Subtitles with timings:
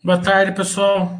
[0.00, 1.18] Boa tarde, pessoal.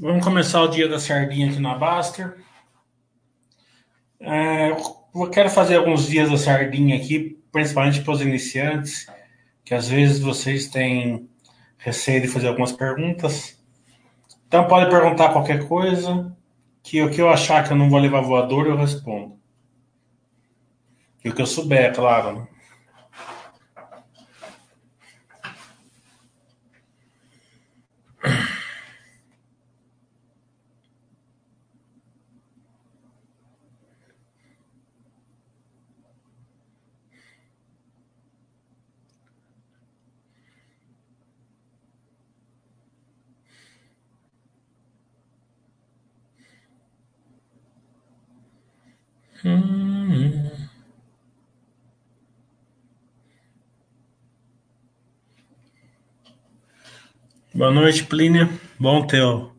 [0.00, 2.38] Vamos começar o dia da sardinha aqui na Baster.
[4.18, 9.06] É, eu quero fazer alguns dias da sardinha aqui, principalmente para os iniciantes,
[9.62, 11.28] que às vezes vocês têm
[11.76, 13.62] receio de fazer algumas perguntas.
[14.48, 16.34] Então pode perguntar qualquer coisa,
[16.82, 19.38] que o que eu achar que eu não vou levar voador, eu respondo.
[21.22, 22.36] E o que eu souber, é claro.
[22.36, 22.46] Né?
[49.46, 50.06] Hum.
[57.56, 58.50] Boa noite, Plínia.
[58.78, 59.50] Bom ter o,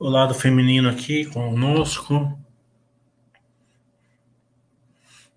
[0.00, 2.36] lado feminino aqui conosco.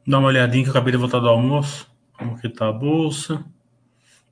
[0.08, 1.88] Dá uma olhadinha que eu acabei de voltar do almoço.
[2.14, 3.46] Como que tá a bolsa.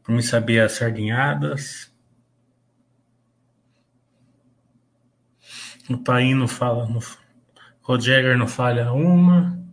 [0.01, 1.93] Para mim saber as sardinhadas.
[5.87, 7.01] O pai não fala, não,
[7.87, 9.63] o Jagger não falha uma.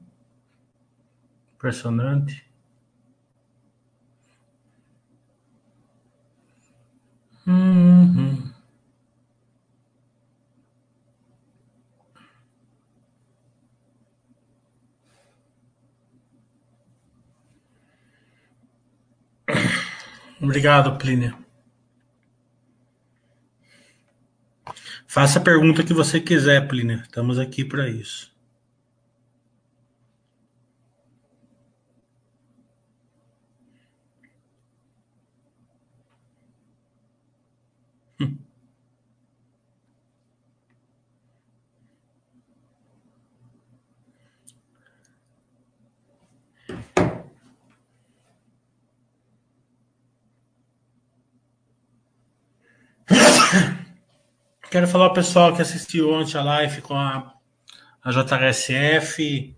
[1.55, 2.45] Impressionante.
[7.51, 8.53] Uhum.
[20.41, 21.37] Obrigado, Plínio.
[25.07, 27.01] Faça a pergunta que você quiser, Plínio.
[27.03, 28.30] Estamos aqui para isso.
[54.71, 57.35] Quero falar ao pessoal que assistiu ontem a live com a,
[58.05, 59.57] a JHSF,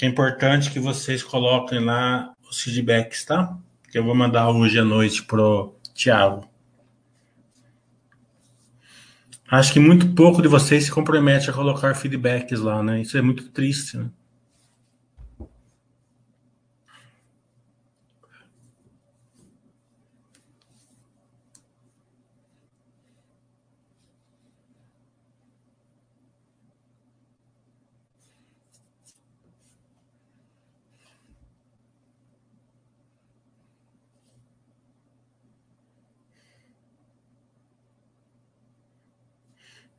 [0.00, 3.58] é importante que vocês coloquem lá os feedbacks, tá?
[3.92, 6.48] Que eu vou mandar hoje à noite pro Thiago.
[9.50, 13.02] Acho que muito pouco de vocês se compromete a colocar feedbacks lá, né?
[13.02, 14.08] Isso é muito triste, né?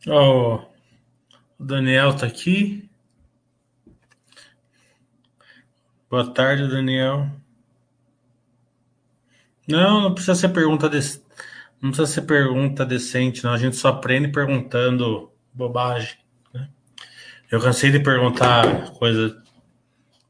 [0.08, 0.60] Oh,
[1.58, 2.88] o Daniel tá aqui.
[6.08, 7.28] Boa tarde, Daniel.
[9.68, 11.00] Não, não precisa ser pergunta de...
[11.82, 13.52] não precisa ser pergunta decente, não.
[13.52, 16.18] A gente só aprende perguntando bobagem.
[16.54, 16.70] Né?
[17.50, 19.42] Eu cansei de perguntar coisa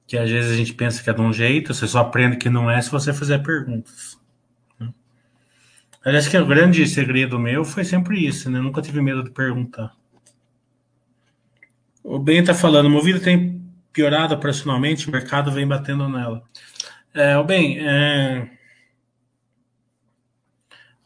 [0.08, 2.50] que às vezes a gente pensa que é de um jeito, você só aprende que
[2.50, 4.18] não é se você fizer perguntas.
[6.06, 8.60] Aliás, que o grande segredo meu foi sempre isso, né?
[8.60, 9.92] Eu nunca tive medo de perguntar.
[12.04, 13.60] O Ben está falando, Movida tem
[13.92, 16.44] piorado operacionalmente, o mercado vem batendo nela.
[17.12, 18.48] É, o Ben, é...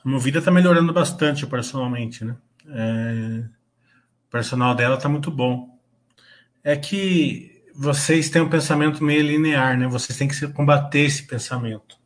[0.04, 2.36] a Movida está melhorando bastante operacionalmente, né?
[2.68, 3.46] É...
[4.28, 5.80] O personal dela está muito bom.
[6.62, 9.88] É que vocês têm um pensamento meio linear, né?
[9.88, 11.99] Vocês têm que combater esse pensamento.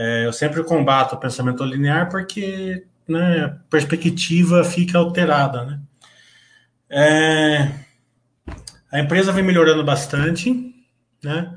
[0.00, 5.64] É, eu sempre combato o pensamento linear porque né, a perspectiva fica alterada.
[5.64, 5.80] Né?
[6.88, 7.72] É,
[8.92, 10.72] a empresa vem melhorando bastante,
[11.20, 11.52] né?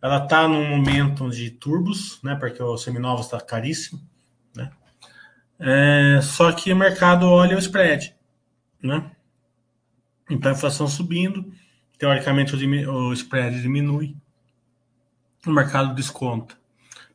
[0.00, 2.34] Ela está num momento de turbos, né?
[2.36, 4.00] Porque o seminovo está caríssimo,
[4.54, 4.70] né?
[5.58, 8.14] É, só que o mercado olha o spread,
[8.82, 9.10] né?
[10.30, 11.52] Então a inflação subindo,
[11.98, 14.16] teoricamente o, o spread diminui,
[15.46, 16.56] o mercado desconta.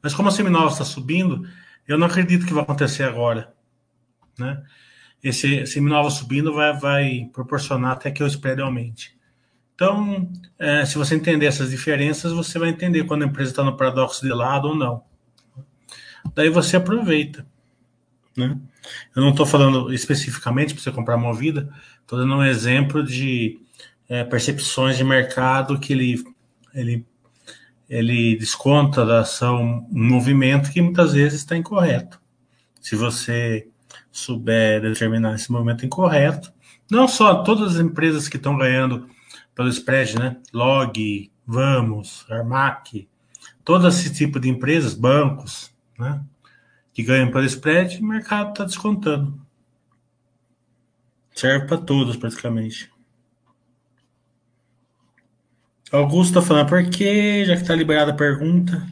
[0.02, 1.48] Mas como a Seminova está subindo,
[1.88, 3.54] eu não acredito que vai acontecer agora.
[4.38, 4.62] Né?
[5.24, 9.16] Esse Seminova subindo vai, vai proporcionar até que o spread aumente.
[9.76, 13.76] Então, é, se você entender essas diferenças, você vai entender quando a empresa está no
[13.76, 15.04] paradoxo de lado ou não.
[16.36, 17.46] Daí você aproveita.
[18.38, 18.58] Né?
[19.16, 21.70] Eu não estou falando especificamente para você comprar movida,
[22.02, 23.60] estou dando um exemplo de
[24.08, 26.24] é, percepções de mercado que ele,
[26.74, 27.06] ele
[27.92, 32.22] ele desconta da ação um movimento que muitas vezes está incorreto.
[32.80, 33.68] se você
[34.10, 36.54] souber determinar esse movimento incorreto.
[36.90, 39.10] Não só todas as empresas que estão ganhando
[39.54, 40.38] pelo spread, né?
[40.54, 43.10] Log, Vamos, Armac,
[43.66, 46.24] todo esse tipo de empresas, bancos, né?
[46.94, 49.40] Que ganham pelo spread, o mercado está descontando.
[51.34, 52.91] Serve para todos, praticamente.
[55.92, 58.88] Augusto está falando, por que, já que está liberada a pergunta,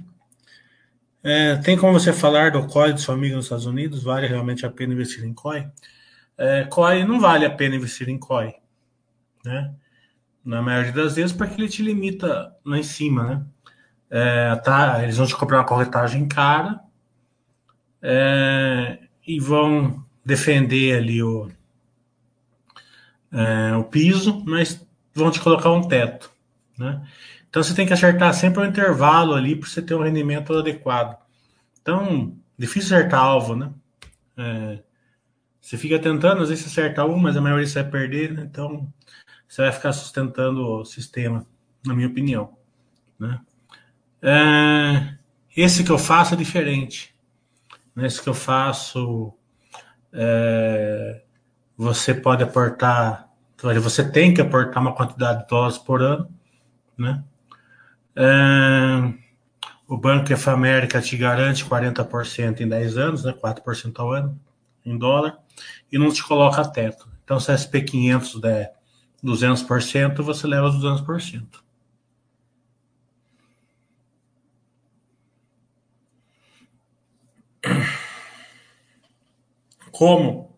[1.24, 4.04] é, tem como você falar do COI do seu amigo nos Estados Unidos?
[4.04, 5.68] Vale realmente a pena investir em COI?
[6.38, 8.54] É, COI não vale a pena investir em COI,
[9.46, 9.74] né?
[10.44, 13.46] Na maioria das vezes, porque ele te limita lá em cima, né?
[14.10, 16.80] É, tá, eles vão te cobrar uma corretagem cara
[18.02, 21.50] é, e vão defender ali o,
[23.32, 26.32] é, o piso, mas vão te colocar um teto,
[26.80, 27.06] né?
[27.50, 31.18] Então você tem que acertar sempre um intervalo ali para você ter um rendimento adequado.
[31.82, 33.72] Então, difícil acertar alvo, né?
[34.38, 34.80] É,
[35.60, 38.44] você fica tentando, às vezes você acerta um, mas a maioria você vai perder, né?
[38.50, 38.92] Então
[39.48, 41.46] você vai ficar sustentando o sistema,
[41.86, 42.58] na minha opinião.
[43.20, 43.40] Né?
[44.22, 45.16] É,
[45.56, 47.16] esse que eu faço é diferente.
[47.96, 49.34] Nesse que eu faço,
[50.14, 51.24] é,
[51.76, 53.30] você pode aportar,
[53.82, 56.30] você tem que aportar uma quantidade de dólares por ano,
[57.00, 57.24] né?
[58.16, 59.14] É,
[59.88, 63.34] o Banco of América te garante 40% em 10 anos, né?
[63.34, 64.40] 4% ao ano
[64.86, 65.38] em dólar,
[65.92, 67.10] e não te coloca teto.
[67.24, 68.74] Então, se a SP500 der
[69.24, 71.64] 200%, você leva 200%.
[79.92, 80.58] Como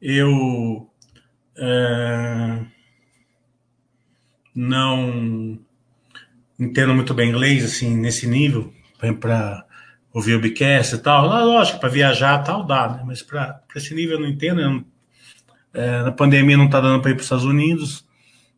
[0.00, 0.90] eu
[1.56, 2.64] é,
[4.54, 5.58] não
[6.58, 8.72] entendo muito bem inglês, assim, nesse nível,
[9.20, 9.64] para
[10.12, 11.26] ouvir o Bicast e tal.
[11.26, 13.02] Lógico, para viajar tal dá, né?
[13.06, 14.60] Mas para esse nível eu não entendo.
[14.60, 14.84] Eu não,
[15.72, 18.06] é, na pandemia não está dando para ir para os Estados Unidos,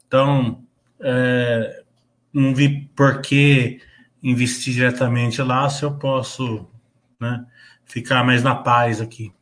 [0.06, 0.62] então
[1.00, 1.82] é,
[2.32, 3.81] não vi por que
[4.23, 6.67] investir diretamente lá se eu posso
[7.20, 7.44] né,
[7.85, 9.32] ficar mais na paz aqui.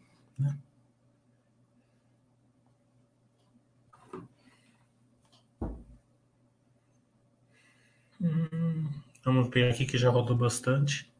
[8.23, 8.89] Hum,
[9.25, 11.11] vamos ver aqui que já rodou bastante.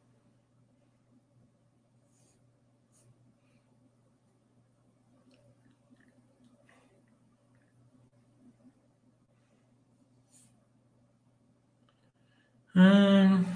[12.75, 13.46] Hum.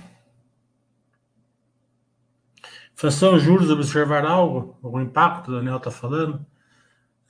[3.38, 4.76] Juros, observar algo?
[4.82, 6.44] Algum impacto, o Daniel está falando?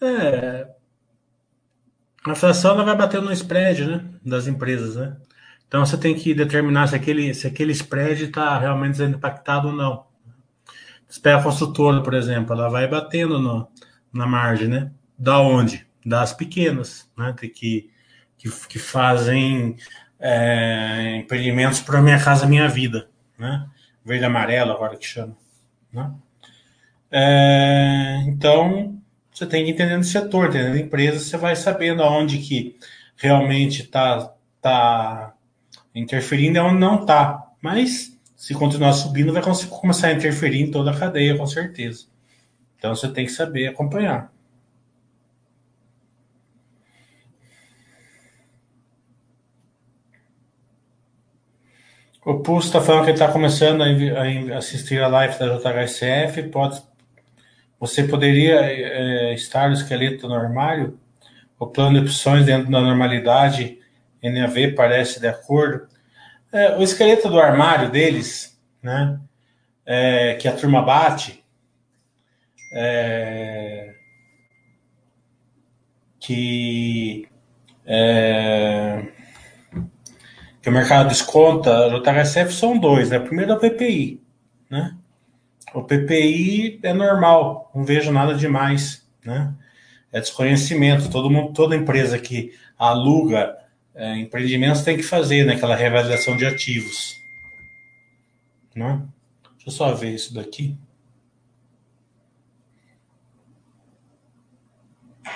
[0.00, 0.68] É.
[2.26, 5.16] A inflação ela vai batendo no spread né, das empresas, né?
[5.68, 9.74] Então você tem que determinar se aquele, se aquele spread está realmente sendo impactado ou
[9.74, 10.06] não.
[11.08, 13.68] Você pega a construtora, por exemplo, ela vai batendo no,
[14.12, 14.90] na margem, né?
[15.18, 15.86] Da onde?
[16.04, 17.34] Das pequenas, né?
[17.38, 17.90] Que, que,
[18.68, 19.76] que fazem
[20.18, 23.66] é, empreendimentos para Minha Casa Minha Vida, né?
[24.04, 25.36] Verde amarelo agora que chama,
[25.92, 26.12] né?
[27.10, 29.00] É, então,
[29.32, 32.76] você tem que entender o setor, entendendo a empresa, você vai sabendo aonde que
[33.16, 35.35] realmente está tá
[35.96, 37.46] interferindo e aonde não está.
[37.60, 42.06] Mas, se continuar subindo, vai começar a interferir em toda a cadeia, com certeza.
[42.78, 44.30] Então, você tem que saber acompanhar.
[52.24, 56.42] O Pulso está falando que está começando a, assistir a live da JHSF.
[56.50, 56.82] Pode,
[57.78, 60.98] você poderia é, estar no esqueleto no armário?
[61.56, 63.78] O plano de opções dentro da normalidade
[64.20, 65.85] NAV parece de acordo.
[66.56, 69.20] É, o esqueleto do armário deles, né,
[69.84, 71.44] é, que a turma bate,
[72.72, 73.94] é,
[76.18, 77.28] que
[77.84, 79.06] é,
[80.62, 83.18] que o mercado desconta no THSF são dois, né?
[83.18, 84.22] Primeiro é o PPI,
[84.70, 84.96] né?
[85.74, 89.52] O PPI é normal, não vejo nada demais, né?
[90.10, 91.10] É desconhecimento.
[91.10, 93.56] Todo mundo, toda empresa que aluga
[93.96, 95.54] é, empreendimentos tem que fazer, né?
[95.54, 97.18] Aquela reavaliação de ativos,
[98.74, 99.02] né?
[99.54, 100.76] Deixa eu só ver isso daqui.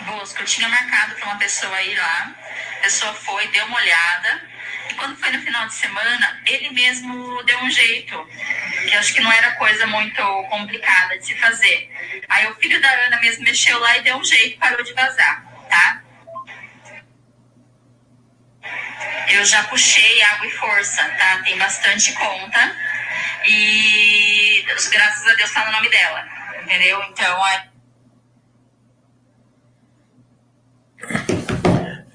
[0.07, 2.37] Bosco, eu tinha marcado para uma pessoa ir lá,
[2.79, 4.43] a pessoa foi, deu uma olhada,
[4.91, 8.15] e quando foi no final de semana, ele mesmo deu um jeito,
[8.87, 11.91] que acho que não era coisa muito complicada de se fazer.
[12.29, 15.45] Aí o filho da Ana mesmo mexeu lá e deu um jeito, parou de vazar,
[15.69, 16.00] tá?
[19.33, 21.43] Eu já puxei água e força, tá?
[21.45, 22.77] Tem bastante conta.
[23.47, 26.25] E graças a Deus tá no nome dela.
[26.63, 27.03] entendeu?
[27.11, 27.71] Então, é...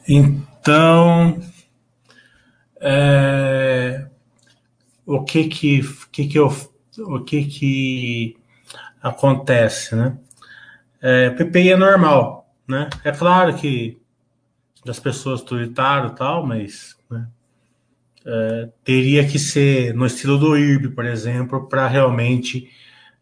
[0.07, 1.41] Então,
[2.79, 4.05] é,
[5.05, 5.81] o que que,
[6.11, 6.55] que que eu,
[6.99, 8.37] o que que
[9.01, 10.17] acontece, né?
[11.01, 12.89] É, PPI é normal, né?
[13.03, 13.99] É claro que
[14.87, 17.27] as pessoas tuitaram e tal, mas né,
[18.25, 22.69] é, teria que ser no estilo do IRB, por exemplo, para realmente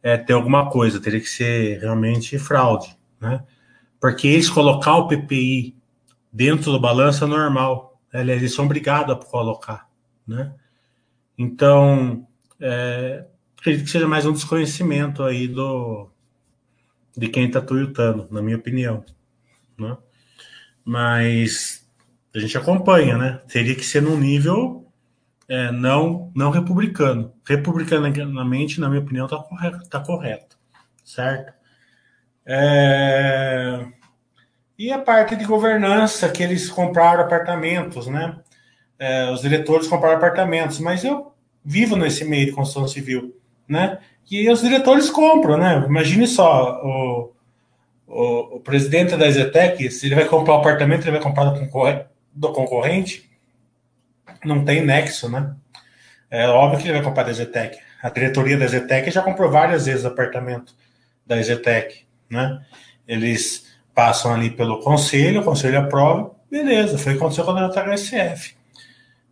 [0.02, 3.44] é, ter alguma coisa, teria que ser realmente fraude, né?
[4.00, 5.76] Porque eles colocar o PPI
[6.32, 9.88] dentro do balanço é normal, eles são obrigados a colocar,
[10.28, 10.54] né?
[11.38, 12.28] Então,
[12.60, 13.26] é,
[13.58, 16.10] acredito que seja mais um desconhecimento aí do
[17.16, 19.06] de quem está tuitando, na minha opinião,
[19.78, 19.96] né?
[20.86, 21.88] Mas
[22.36, 23.42] a gente acompanha, né?
[23.48, 24.84] Teria que ser num nível
[25.48, 27.34] é, não não republicano.
[27.48, 30.58] Republicanamente, na minha opinião, está correto, tá correto,
[31.04, 31.54] certo?
[32.46, 33.86] É...
[34.78, 38.38] E a parte de governança, que eles compraram apartamentos, né?
[38.98, 43.36] É, os diretores compraram apartamentos, mas eu vivo nesse meio de construção civil,
[43.68, 44.00] né?
[44.30, 45.86] E os diretores compram, né?
[45.88, 47.34] Imagine só, o,
[48.14, 52.06] o, o presidente da Zetec, se ele vai comprar um apartamento, ele vai comprar do,
[52.34, 53.30] do concorrente,
[54.46, 55.56] não tem nexo, né?
[56.30, 57.78] É óbvio que ele vai comprar da Zetec.
[58.02, 60.76] A diretoria da Zetec já comprou várias vezes apartamento
[61.26, 62.62] da Zetec, né?
[63.08, 67.70] Eles passam ali pelo conselho, o conselho aprova, beleza, foi o que aconteceu com a
[67.70, 68.56] HSF.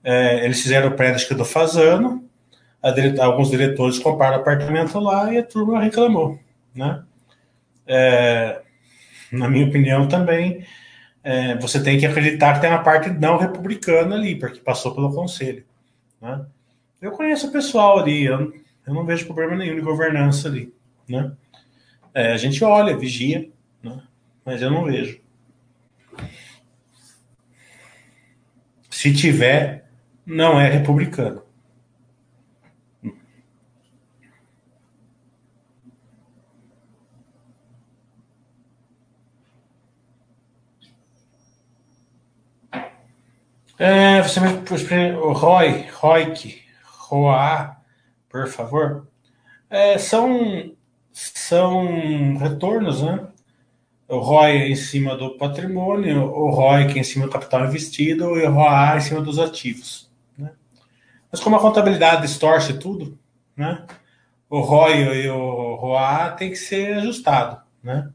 [0.03, 2.23] É, eles fizeram o prédio, que do Fazano,
[2.95, 3.19] dire...
[3.19, 6.39] alguns diretores compraram apartamento lá e a turma reclamou,
[6.73, 7.03] né?
[7.85, 8.61] É,
[9.31, 10.65] na minha opinião também,
[11.23, 15.13] é, você tem que acreditar que tem uma parte não republicana ali, porque passou pelo
[15.13, 15.63] conselho,
[16.21, 16.45] né?
[17.01, 18.53] Eu conheço o pessoal ali, eu,
[18.85, 20.73] eu não vejo problema nenhum de governança ali,
[21.07, 21.31] né?
[22.13, 23.49] É, a gente olha, vigia,
[23.81, 24.01] né?
[24.45, 25.19] mas eu não vejo.
[28.89, 29.89] Se tiver,
[30.25, 31.41] não é republicano.
[43.83, 44.49] É, você me
[45.15, 47.77] o Roy, Roik, Roa,
[48.29, 49.07] por favor.
[49.67, 50.71] É, são
[51.11, 53.27] são retornos, né?
[54.07, 58.51] O ROI em cima do patrimônio, o ROI em cima do capital investido e o
[58.51, 60.11] ROA em cima dos ativos.
[60.37, 60.51] Né?
[61.31, 63.17] Mas como a contabilidade distorce tudo,
[63.57, 63.83] né?
[64.47, 67.59] o ROI e o ROA tem que ser ajustado.
[67.81, 68.11] Né?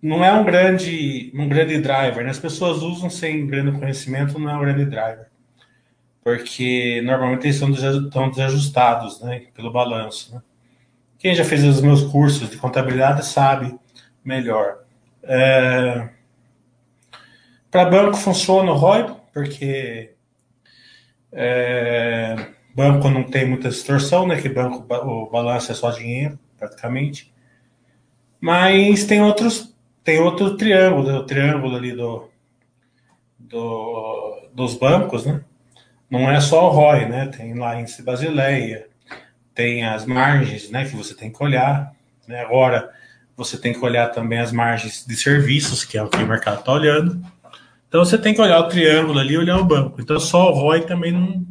[0.00, 2.30] Não é um grande, um grande driver, né?
[2.30, 5.26] as pessoas usam sem grande conhecimento, não é um grande driver.
[6.22, 9.46] Porque normalmente eles estão desajustados né?
[9.54, 10.34] pelo balanço.
[10.34, 10.42] Né?
[11.18, 13.76] Quem já fez os meus cursos de contabilidade sabe
[14.24, 14.84] melhor.
[15.22, 16.10] É...
[17.70, 20.14] Para banco funciona o ROI, porque
[21.32, 22.36] é...
[22.74, 24.40] banco não tem muita distorção, né?
[24.40, 27.34] Que banco, o balanço é só dinheiro, praticamente.
[28.40, 29.76] Mas tem outros,
[30.08, 32.30] tem outro triângulo, o triângulo ali do,
[33.38, 35.42] do, dos bancos, né?
[36.10, 37.26] Não é só o ROI, né?
[37.26, 38.88] Tem lá em Basileia,
[39.54, 41.92] tem as margens né, que você tem que olhar.
[42.26, 42.40] Né?
[42.40, 42.90] Agora,
[43.36, 46.60] você tem que olhar também as margens de serviços, que é o que o mercado
[46.60, 47.22] está olhando.
[47.86, 50.00] Então, você tem que olhar o triângulo ali e olhar o banco.
[50.00, 51.44] Então, só o ROI também não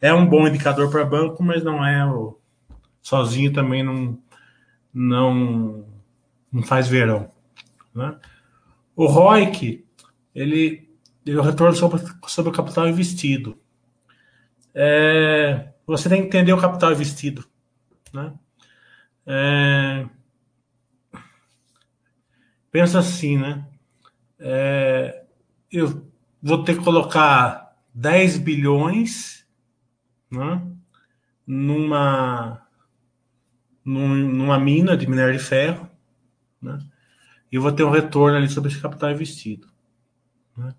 [0.00, 2.38] é um bom indicador para banco, mas não é o.
[3.02, 4.16] Sozinho também não,
[4.94, 5.84] não,
[6.52, 7.34] não faz verão.
[7.96, 8.18] Né?
[8.94, 9.86] O ROIC,
[10.34, 10.88] ele,
[11.24, 13.58] ele é o retorno sobre, sobre o capital investido.
[14.74, 17.44] É, você tem que entender o capital investido.
[18.12, 18.34] Né?
[19.26, 20.06] É...
[22.70, 23.66] Pensa assim, né?
[24.38, 25.24] É...
[25.72, 26.06] Eu
[26.42, 29.46] vou ter que colocar 10 bilhões
[30.30, 30.62] né?
[31.46, 32.62] numa,
[33.84, 35.90] numa mina de minério de ferro,
[36.60, 36.78] né?
[37.50, 39.68] E eu vou ter um retorno ali sobre esse capital investido.
[40.56, 40.74] Né?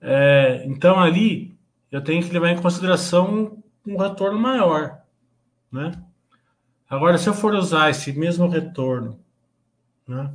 [0.00, 1.56] É, então, ali,
[1.90, 5.00] eu tenho que levar em consideração um retorno maior,
[5.70, 5.92] né?
[6.88, 9.18] Agora, se eu for usar esse mesmo retorno,
[10.06, 10.30] né,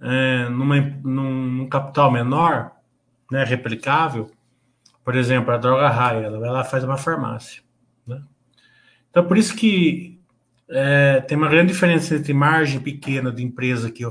[0.00, 2.72] é, numa, num, num, capital menor,
[3.30, 4.30] né, replicável,
[5.02, 7.62] por exemplo, a droga raia, ela vai lá faz uma farmácia,
[8.06, 8.22] né?
[9.10, 10.20] Então, por isso que
[10.68, 14.04] é, tem uma grande diferença entre margem pequena de empresa que,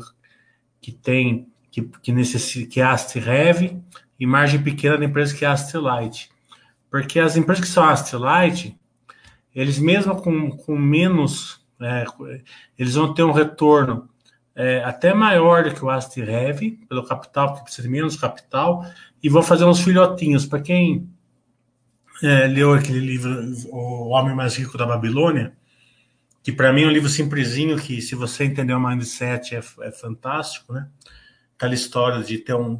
[0.82, 3.82] que tem, que, que necessita, que é Ast Heavy,
[4.20, 6.30] e margem pequena de empresa que é Light.
[6.90, 8.78] Porque as empresas que são Astrolight,
[9.54, 12.06] eles mesmo com, com menos É,
[12.78, 14.08] eles vão ter um retorno
[14.56, 18.86] é, até maior do que o Ast Heavy, pelo capital, porque precisa de menos capital,
[19.22, 20.46] e vão fazer uns filhotinhos.
[20.46, 21.10] Para quem
[22.22, 23.32] é, leu aquele livro,
[23.70, 25.52] O Homem Mais Rico da Babilônia,
[26.44, 29.92] que para mim é um livro simplesinho, que se você entender o mindset é, é
[29.92, 30.88] fantástico, né?
[31.56, 32.80] Aquela história de ter um,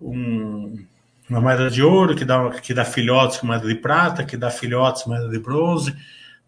[0.00, 0.84] um,
[1.28, 4.50] uma moeda de ouro que dá, que dá filhotes com moeda de prata, que dá
[4.50, 5.94] filhotes com moeda de bronze,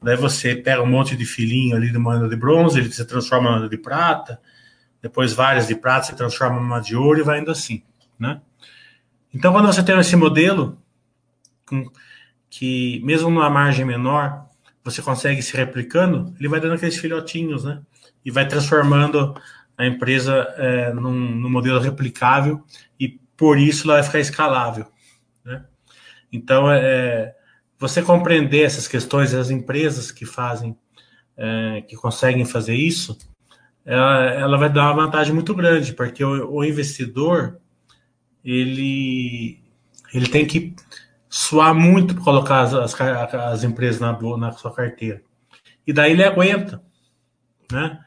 [0.00, 3.49] Daí você pega um monte de filhinho ali de moeda de bronze, ele se transforma
[3.49, 4.40] em moeda de prata,
[5.02, 7.83] depois várias de prata se transforma em uma de ouro e vai indo assim,
[8.19, 8.40] né?
[9.35, 10.78] Então, quando você tem esse modelo,
[12.49, 14.48] que mesmo numa margem menor,
[14.90, 17.83] você consegue se replicando, ele vai dando aqueles filhotinhos, né?
[18.25, 19.35] E vai transformando
[19.76, 22.64] a empresa é, num, num, modelo replicável
[22.99, 24.87] e por isso ela vai ficar escalável,
[25.45, 25.64] né?
[26.33, 27.35] Então, é,
[27.78, 30.76] você compreender essas questões, as empresas que fazem,
[31.37, 33.16] é, que conseguem fazer isso,
[33.85, 37.59] ela, ela, vai dar uma vantagem muito grande, porque o, o, investidor
[38.45, 39.62] ele,
[40.12, 40.75] ele tem que
[41.28, 45.23] suar muito para colocar as, as, as, empresas na, na sua carteira.
[45.87, 46.82] E daí ele aguenta,
[47.70, 47.99] né?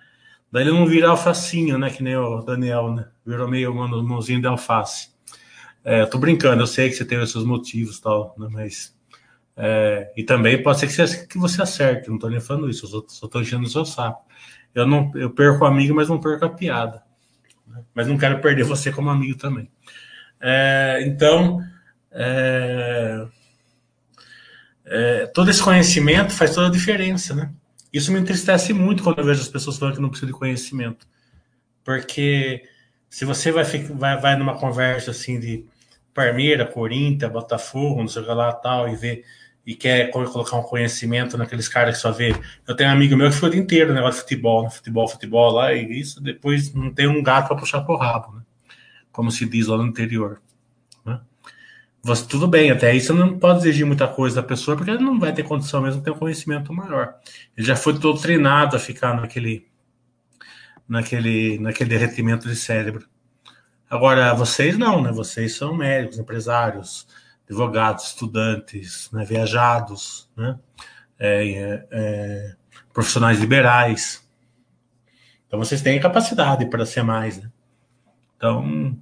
[0.52, 1.90] Daí ele não vira alfacinho, né?
[1.90, 3.08] Que nem o Daniel, né?
[3.26, 5.10] Virou meio mãozinho de alface.
[5.84, 8.48] É, tô brincando, eu sei que você os seus motivos tal, né?
[8.52, 8.96] Mas
[9.56, 12.86] é, e também pode ser que você, que você acerte, não estou nem falando isso,
[12.86, 14.26] eu só estou enchendo o seu saco.
[14.74, 17.04] Eu, não, eu perco o amigo, mas não perco a piada.
[17.68, 17.84] Né?
[17.94, 19.70] Mas não quero perder você como amigo também.
[20.40, 21.60] É, então,
[22.12, 23.28] é,
[24.86, 27.52] é, todo esse conhecimento faz toda a diferença, né?
[27.92, 31.08] Isso me entristece muito quando eu vejo as pessoas falando que não precisa de conhecimento.
[31.84, 32.64] Porque
[33.10, 35.66] se você vai, vai, vai numa conversa assim de
[36.14, 39.26] Parmeira, Corinthians, Botafogo, não sei o que lá tal, e ver
[39.66, 42.36] e quer colocar um conhecimento naqueles caras que só vê.
[42.68, 45.52] Eu tenho um amigo meu que foi o dia inteiro negócio de futebol, futebol, futebol
[45.52, 48.42] lá, e isso depois não tem um gato para puxar por rabo, né?
[49.12, 50.42] Como se diz lá no interior.
[52.04, 55.20] Você, tudo bem, até você não pode exigir muita coisa da pessoa, porque ele não
[55.20, 57.16] vai ter condição mesmo de ter um conhecimento maior.
[57.56, 59.68] Ele já foi todo treinado a ficar naquele,
[60.88, 63.08] naquele, naquele derretimento de cérebro.
[63.90, 65.12] Agora, vocês não, né?
[65.12, 67.08] Vocês são médicos, empresários,
[67.52, 70.58] advogados, estudantes, né, viajados, né,
[71.20, 72.56] é, é, é,
[72.94, 74.26] profissionais liberais.
[75.46, 77.38] Então vocês têm capacidade para ser mais.
[77.38, 77.52] Né?
[78.38, 78.98] Então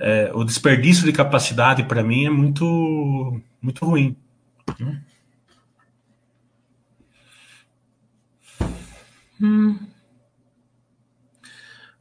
[0.00, 4.16] é, o desperdício de capacidade para mim é muito muito ruim.
[4.78, 5.02] Né?
[9.40, 9.78] Hum.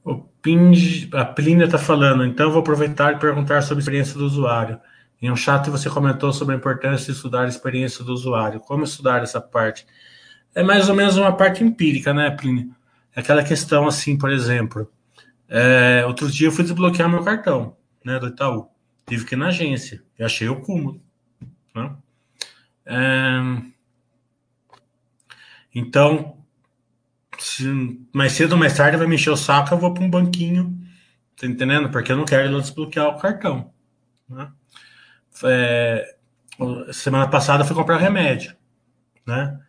[0.04, 4.26] O Pinge, a Plínia está falando, então vou aproveitar e perguntar sobre a experiência do
[4.26, 4.80] usuário.
[5.22, 8.62] Em um chat você comentou sobre a importância de estudar a experiência do usuário.
[8.62, 9.86] Como estudar essa parte?
[10.56, 12.74] É mais ou menos uma parte empírica, né, Plínio?
[13.14, 14.90] É aquela questão assim, por exemplo.
[15.50, 18.70] É, outro dia eu fui desbloquear meu cartão, né, do Itaú.
[19.08, 20.04] Tive que ir na agência.
[20.18, 21.02] Eu achei o cúmulo.
[21.76, 21.96] Né?
[22.86, 23.40] É,
[25.74, 26.38] então,
[27.38, 27.64] se
[28.14, 30.78] mais cedo ou mais tarde vai me encher o saco, eu vou para um banquinho.
[31.36, 31.90] Tá entendendo?
[31.90, 33.74] Porque eu não quero desbloquear o cartão.
[34.28, 34.52] Né?
[35.44, 36.16] é,
[36.92, 38.56] semana passada fui comprar remédio,
[39.26, 39.60] né?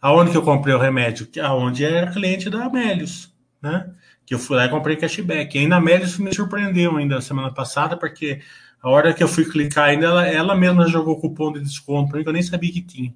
[0.00, 1.28] Aonde que eu comprei o remédio?
[1.42, 3.90] Aonde era cliente da Amélios, né?
[4.26, 5.56] Que eu fui lá e comprei cashback.
[5.56, 8.40] E ainda a Amélios me surpreendeu ainda semana passada, porque
[8.82, 12.22] a hora que eu fui clicar ainda, ela, ela mesma jogou cupom de desconto para
[12.22, 13.14] que eu nem sabia que tinha.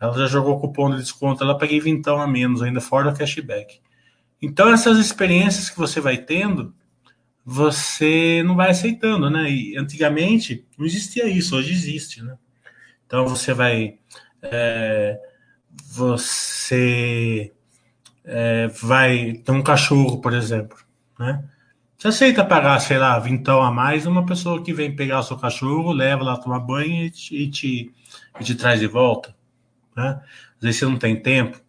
[0.00, 3.80] Ela já jogou cupom de desconto, ela peguei vintão a menos, ainda fora do cashback.
[4.40, 6.72] Então, essas experiências que você vai tendo,
[7.44, 9.50] você não vai aceitando, né?
[9.50, 12.36] E antigamente não existia isso, hoje existe, né?
[13.06, 13.98] Então você vai.
[14.42, 15.18] É,
[15.90, 17.52] você
[18.28, 20.76] é, vai ter um cachorro, por exemplo,
[21.18, 21.42] né?
[21.96, 25.36] Você aceita pagar, sei lá, vintão a mais uma pessoa que vem pegar o seu
[25.36, 27.92] cachorro, leva lá tomar banho e te, e te,
[28.38, 29.34] e te traz de volta,
[29.96, 30.20] né?
[30.56, 31.60] Às vezes você não tem tempo.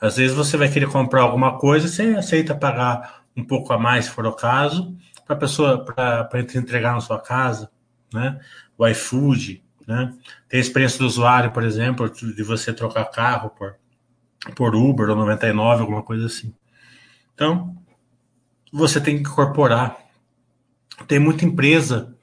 [0.00, 4.04] Às vezes você vai querer comprar alguma coisa, você aceita pagar um pouco a mais,
[4.04, 7.70] se for o caso, para a pessoa, para entregar na sua casa,
[8.12, 8.38] né?
[8.76, 10.14] O iFood, né?
[10.48, 13.76] Tem a experiência do usuário, por exemplo, de você trocar carro por,
[14.54, 16.54] por Uber ou 99, alguma coisa assim.
[17.34, 17.76] Então,
[18.72, 19.96] você tem que incorporar.
[21.06, 22.16] Tem muita empresa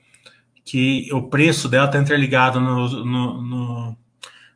[0.64, 3.98] que o preço dela está interligado no, no, no,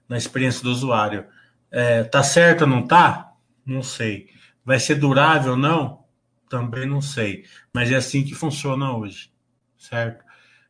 [0.08, 1.26] na experiência do usuário.
[1.72, 3.34] É, tá certo ou não tá?
[3.66, 4.30] Não sei.
[4.64, 6.04] Vai ser durável ou não?
[6.50, 7.46] Também não sei.
[7.74, 9.32] Mas é assim que funciona hoje,
[9.78, 10.24] certo?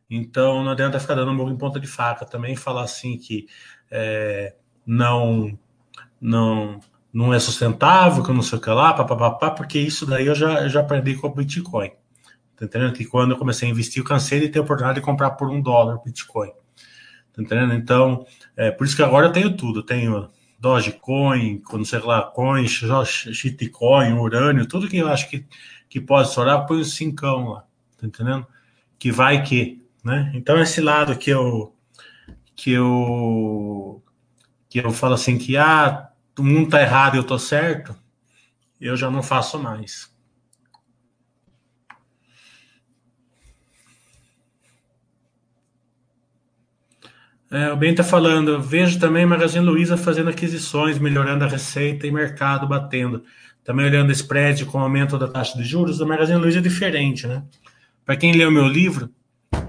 [0.10, 2.26] Então não adianta ficar dando um em ponta de faca.
[2.26, 3.48] Também falar assim que
[3.92, 5.58] é, não,
[6.24, 6.80] não,
[7.12, 10.64] não é sustentável, que não sei o que lá, papapá, porque isso daí eu já,
[10.64, 11.92] eu já aprendi com o Bitcoin.
[12.56, 12.94] Tá entendendo?
[12.94, 15.50] Que quando eu comecei a investir, eu cansei de ter a oportunidade de comprar por
[15.50, 16.52] um dólar Bitcoin.
[17.34, 17.74] Tá entendendo?
[17.74, 19.80] Então, é por isso que agora eu tenho tudo.
[19.80, 25.46] Eu tenho Dogecoin, não sei lá, Coin, Shitcoin, Urânio, tudo que eu acho que,
[25.90, 27.66] que pode estourar, põe o cincão lá.
[28.00, 28.48] Tá entendendo?
[28.98, 30.32] Que vai que, né?
[30.34, 31.76] Então, esse lado que eu
[32.56, 34.02] que eu
[34.70, 37.96] que eu falo assim que ah, o mundo tá errado e eu tô certo,
[38.80, 40.12] eu já não faço mais.
[47.54, 52.12] É, o Ben está falando, vejo também Magazine Luiza fazendo aquisições, melhorando a receita e
[52.12, 53.24] mercado batendo.
[53.64, 57.28] Também olhando spread com o aumento da taxa de juros, a Magazine Luiza é diferente,
[57.28, 57.44] né?
[58.04, 59.08] Para quem leu meu livro,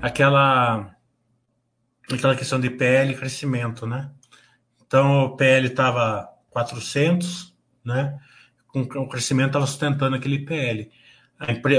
[0.00, 0.96] aquela
[2.10, 4.10] aquela questão de PL e crescimento, né?
[4.86, 7.52] Então o PL estava 400,
[7.84, 8.16] né?
[8.68, 10.90] Com o crescimento estava sustentando aquele PL.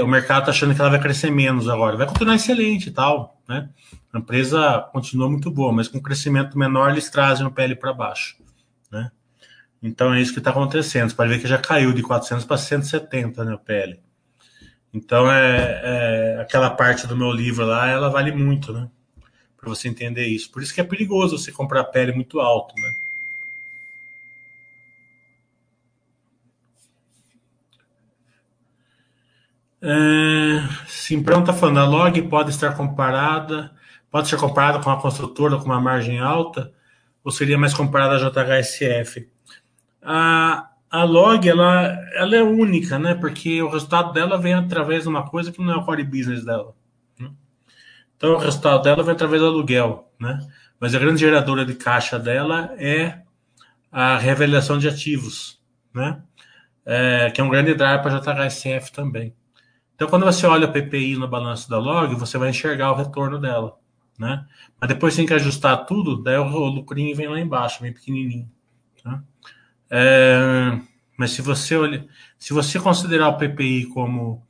[0.02, 1.96] o mercado está achando que ela vai crescer menos agora.
[1.96, 3.68] Vai continuar excelente e tal, né?
[4.12, 8.36] A empresa continua muito boa, mas com crescimento menor eles trazem o PL para baixo,
[8.90, 9.10] né?
[9.82, 11.08] Então é isso que está acontecendo.
[11.10, 13.98] Você pode ver que já caiu de 400 para 170, né, o PL.
[14.92, 18.88] Então é, é, aquela parte do meu livro lá, ela vale muito, né?
[19.56, 20.50] Para você entender isso.
[20.50, 22.90] Por isso que é perigoso você comprar pele muito alto, né?
[29.88, 33.70] É, Simprão está falando, a log pode estar comparada,
[34.10, 36.72] pode ser comparada com a construtora com uma margem alta,
[37.22, 39.30] ou seria mais comparada à JHSF?
[40.02, 43.14] A, a log ela, ela é única, né?
[43.14, 46.44] Porque o resultado dela vem através de uma coisa que não é o core business
[46.44, 46.74] dela.
[47.16, 47.30] Né?
[48.16, 50.40] Então o resultado dela vem através do aluguel, né?
[50.80, 53.20] Mas a grande geradora de caixa dela é
[53.92, 55.60] a revelação de ativos,
[55.94, 56.20] né?
[56.84, 59.32] É, que é um grande drive para a JHSF também.
[59.96, 63.38] Então, quando você olha o PPI no balanço da log, você vai enxergar o retorno
[63.40, 63.78] dela,
[64.18, 64.46] né?
[64.78, 68.46] Mas depois tem que ajustar tudo, daí o lucrinho vem lá embaixo, bem pequenininho.
[69.02, 69.22] Tá?
[69.88, 70.78] É,
[71.16, 72.06] mas se você olha,
[72.38, 74.46] se você considerar o PPI como,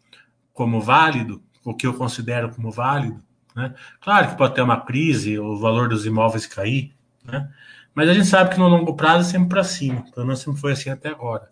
[0.53, 3.23] como válido, o que eu considero como válido,
[3.55, 3.73] né?
[4.01, 6.93] Claro que pode ter uma crise, o valor dos imóveis cair,
[7.25, 7.49] né?
[7.95, 10.61] Mas a gente sabe que no longo prazo é sempre para cima, pelo menos sempre
[10.61, 11.51] foi assim até agora.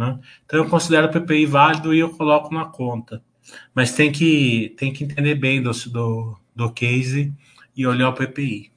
[0.00, 0.18] Né?
[0.46, 3.22] Então eu considero o PPI válido e eu coloco na conta.
[3.74, 7.34] Mas tem que, tem que entender bem do, do, do case
[7.76, 8.72] e olhar o PPI.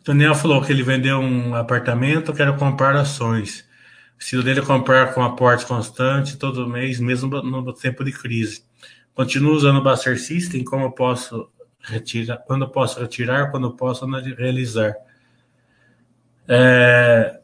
[0.00, 3.66] O Daniel falou que ele vendeu um apartamento, quero comprar ações.
[4.16, 8.62] O estilo dele é comprar com aporte constante todo mês, mesmo no tempo de crise.
[9.14, 13.72] Continuo usando o Buster System, como eu posso retirar, quando eu posso retirar, quando eu
[13.72, 14.94] posso realizar.
[16.48, 17.40] É...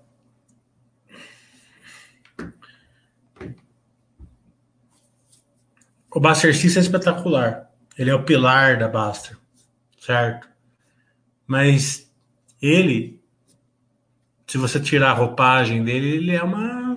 [6.11, 7.71] O Baster System é espetacular.
[7.99, 9.37] Ele é o pilar da Baster,
[9.99, 10.49] certo?
[11.47, 12.11] Mas
[12.61, 13.21] ele,
[14.47, 16.97] se você tirar a roupagem dele, ele é uma.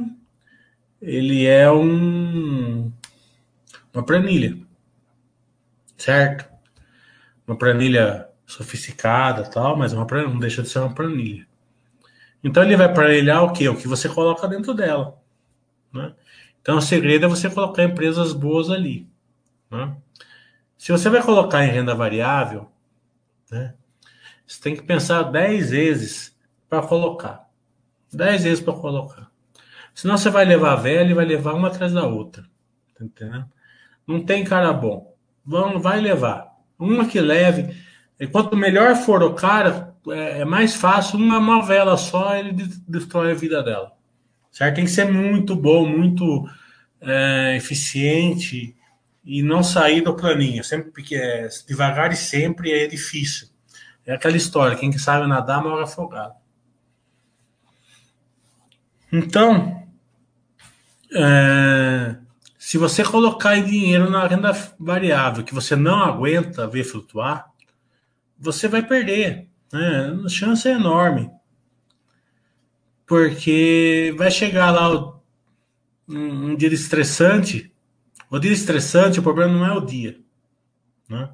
[1.01, 2.91] Ele é um.
[3.93, 4.57] Uma planilha,
[5.97, 6.45] certo?
[7.47, 11.47] Uma planilha sofisticada tal, mas uma, não deixa de ser uma planilha.
[12.45, 13.67] Então ele vai parelhar o que?
[13.67, 15.19] O que você coloca dentro dela.
[15.91, 16.13] Né?
[16.61, 19.09] Então o segredo é você colocar empresas boas ali.
[19.71, 19.97] Né?
[20.77, 22.69] Se você vai colocar em renda variável,
[23.49, 23.73] né,
[24.45, 26.37] você tem que pensar 10 vezes
[26.69, 27.49] para colocar.
[28.13, 29.31] 10 vezes para colocar.
[29.95, 32.43] Senão você vai levar velha e vai levar uma atrás da outra.
[32.95, 33.49] Tá entendendo?
[34.05, 35.15] Não tem cara bom.
[35.43, 36.55] Vamos, vai levar.
[36.77, 37.75] Uma que leve.
[38.19, 42.53] E quanto melhor for o cara, é, é mais fácil, uma novela só, ele
[42.87, 43.91] destrói a vida dela.
[44.51, 44.75] Certo?
[44.75, 46.47] Tem que ser muito bom, muito
[47.01, 48.75] é, eficiente
[49.23, 50.63] e não sair do planinho.
[50.63, 53.49] Sempre porque é, devagar e sempre é difícil.
[54.05, 56.35] É aquela história, quem sabe nadar morre afogado.
[59.11, 59.83] Então,
[61.13, 62.15] é,
[62.57, 67.51] se você colocar dinheiro na renda variável que você não aguenta ver flutuar,
[68.37, 69.47] você vai perder.
[69.75, 70.21] Né?
[70.25, 71.29] A chance é enorme.
[73.05, 75.19] Porque vai chegar lá
[76.07, 77.73] um, um dia estressante.
[78.31, 80.17] O dia estressante, o problema não é o dia.
[81.09, 81.29] Né?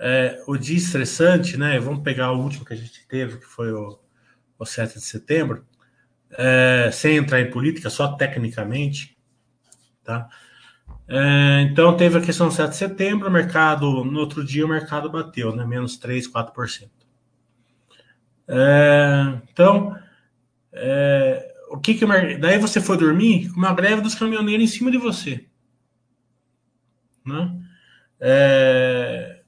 [0.00, 1.78] É, o dia estressante, né?
[1.78, 3.96] Vamos pegar o último que a gente teve, que foi o,
[4.58, 5.64] o 7 de setembro,
[6.32, 9.16] é, sem entrar em política, só tecnicamente,
[10.04, 10.28] tá?
[11.08, 14.68] É, então teve a questão do 7 de setembro, o mercado, no outro dia o
[14.68, 15.64] mercado bateu, né?
[15.64, 16.95] Menos 3, 4%.
[18.48, 19.96] É, então,
[20.72, 22.06] é, o que que
[22.38, 25.46] daí você foi dormir com uma greve dos caminhoneiros em cima de você,
[27.24, 27.60] né?
[28.20, 29.42] É,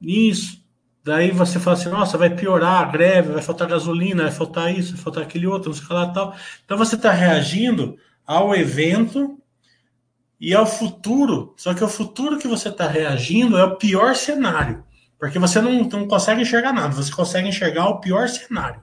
[0.00, 0.58] isso.
[1.04, 4.94] Daí você fala assim, nossa, vai piorar a greve, vai faltar gasolina, vai faltar isso,
[4.94, 6.36] vai faltar aquele outro, não sei tal.
[6.64, 9.40] Então você está reagindo ao evento
[10.38, 11.54] e ao futuro.
[11.56, 14.84] Só que o futuro que você está reagindo é o pior cenário.
[15.18, 18.82] Porque você não, não consegue enxergar nada, você consegue enxergar o pior cenário.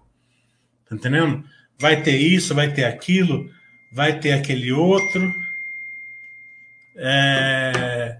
[0.88, 1.44] Tá entendendo?
[1.80, 3.50] Vai ter isso, vai ter aquilo,
[3.92, 5.34] vai ter aquele outro.
[6.98, 8.20] É,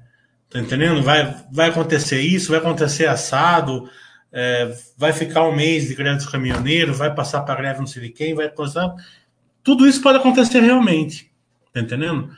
[0.50, 1.02] tá entendendo?
[1.04, 3.90] Vai, vai acontecer isso, vai acontecer assado,
[4.32, 8.04] é, vai ficar um mês de greve dos caminhoneiros, vai passar para greve não sei
[8.04, 8.94] de quem, vai passar.
[9.64, 11.32] Tudo isso pode acontecer realmente.
[11.74, 12.30] Tá entendendo?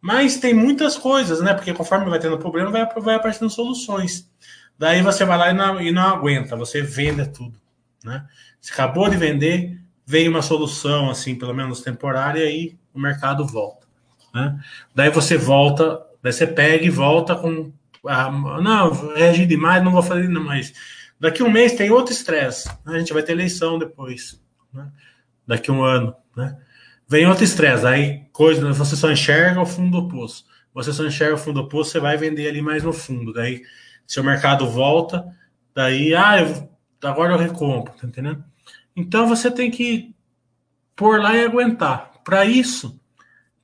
[0.00, 1.54] Mas tem muitas coisas, né?
[1.54, 4.30] Porque conforme vai tendo problema, vai, vai aparecendo soluções.
[4.78, 7.58] Daí você vai lá e não, e não aguenta, você vende tudo.
[8.04, 8.26] Né?
[8.60, 13.86] Você acabou de vender, vem uma solução, assim, pelo menos temporária, e o mercado volta.
[14.34, 14.58] Né?
[14.94, 17.72] Daí você volta, daí você pega e volta com.
[18.06, 20.74] Ah, não, reagi demais, não vou fazer mais.
[21.18, 22.68] Daqui um mês tem outro estresse.
[22.84, 22.96] Né?
[22.96, 24.42] A gente vai ter eleição depois.
[24.72, 24.86] Né?
[25.46, 26.14] Daqui um ano.
[26.36, 26.56] Né?
[27.08, 27.86] Vem outro estresse.
[27.86, 30.44] Aí coisa, você só enxerga o fundo do poço.
[30.74, 33.32] Você só enxerga o fundo do poço, você vai vender ali mais no fundo.
[33.32, 33.62] Daí
[34.06, 35.26] se o mercado volta,
[35.74, 36.70] daí, ah, eu,
[37.02, 38.44] agora eu recompro, tá entendendo?
[38.96, 40.14] Então você tem que
[40.94, 42.12] pôr lá e aguentar.
[42.24, 43.00] Para isso,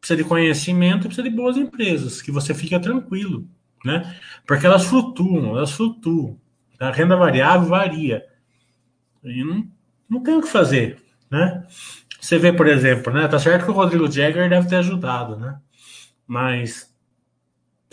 [0.00, 3.46] precisa de conhecimento precisa de boas empresas, que você fica tranquilo,
[3.84, 4.16] né?
[4.46, 6.38] Porque elas flutuam, elas flutuam.
[6.78, 8.24] A renda variável varia.
[9.22, 9.68] E não,
[10.08, 11.66] não tem o que fazer, né?
[12.20, 13.28] Você vê, por exemplo, né?
[13.28, 15.58] Tá certo que o Rodrigo Jagger deve ter ajudado, né?
[16.26, 16.94] Mas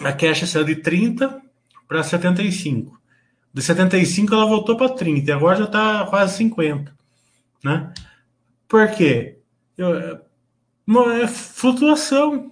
[0.01, 1.41] a Cash saiu de 30
[1.87, 2.99] para 75.
[3.53, 6.95] De 75 ela voltou para 30 e agora já está quase 50.
[7.63, 7.91] Né?
[8.67, 9.39] Por quê?
[9.77, 10.21] Eu,
[11.11, 12.51] é flutuação.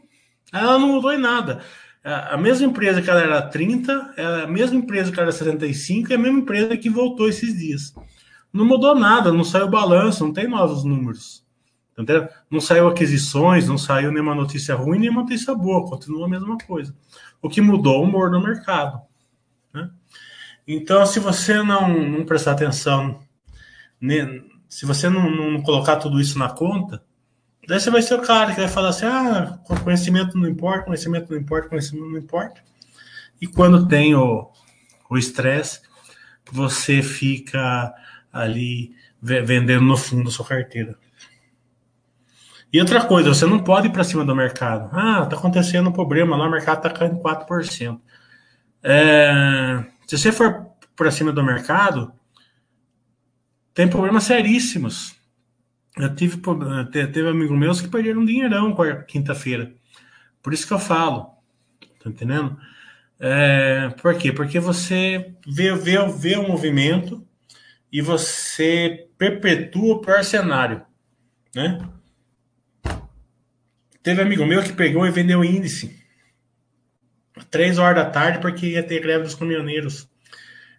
[0.51, 1.61] Ela não mudou em nada.
[2.03, 6.15] A mesma empresa que ela era 30, é a mesma empresa que era 75, é
[6.15, 7.95] a mesma empresa que voltou esses dias.
[8.53, 11.43] Não mudou nada, não saiu balanço, não tem novos números.
[11.93, 12.29] Entendeu?
[12.49, 16.95] Não saiu aquisições, não saiu nenhuma notícia ruim, nem notícia boa, continua a mesma coisa.
[17.41, 19.01] O que mudou é o humor do mercado.
[20.67, 23.19] Então, se você não, não prestar atenção,
[24.67, 27.03] se você não, não, colocar tudo isso na conta,
[27.67, 31.31] daí você vai ser o cara que vai falar assim: ah, conhecimento não importa, conhecimento
[31.31, 32.61] não importa, conhecimento não importa.
[33.39, 34.51] E quando tem o
[35.11, 35.81] estresse,
[36.51, 37.93] você fica
[38.31, 40.97] ali vendendo no fundo a sua carteira.
[42.71, 44.89] E outra coisa, você não pode ir para cima do mercado.
[44.91, 47.99] Ah, tá acontecendo um problema lá, o mercado tá caindo 4%.
[48.83, 52.13] É, se você for para cima do mercado,
[53.73, 55.15] tem problemas seríssimos.
[55.97, 56.41] Eu tive,
[56.91, 58.75] teve amigos meus que perderam dinheirão
[59.07, 59.73] quinta-feira.
[60.41, 61.29] Por isso que eu falo.
[62.03, 62.57] Tá entendendo?
[63.19, 64.31] É, por quê?
[64.31, 67.25] Porque você vê, vê, vê o movimento
[67.91, 70.85] e você perpetua o pior cenário.
[71.55, 71.79] Né?
[74.03, 76.04] Teve amigo meu que pegou e vendeu índice
[77.49, 80.09] três horas da tarde porque ia ter greve dos caminhoneiros.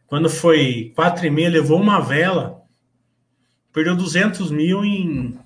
[0.07, 2.63] Quando foi quatro e meia, levou uma vela,
[3.73, 5.39] perdeu 200 mil em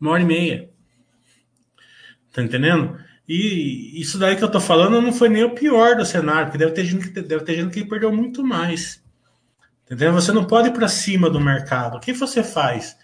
[0.00, 0.70] uma hora e meia.
[2.32, 2.98] Tá entendendo?
[3.28, 6.58] E isso daí que eu tô falando não foi nem o pior do cenário, porque
[6.58, 8.96] deve ter gente que, deve ter gente que perdeu muito mais.
[9.86, 10.12] Tá entendeu?
[10.12, 11.96] Você não pode ir para cima do mercado.
[11.96, 12.96] O que você faz?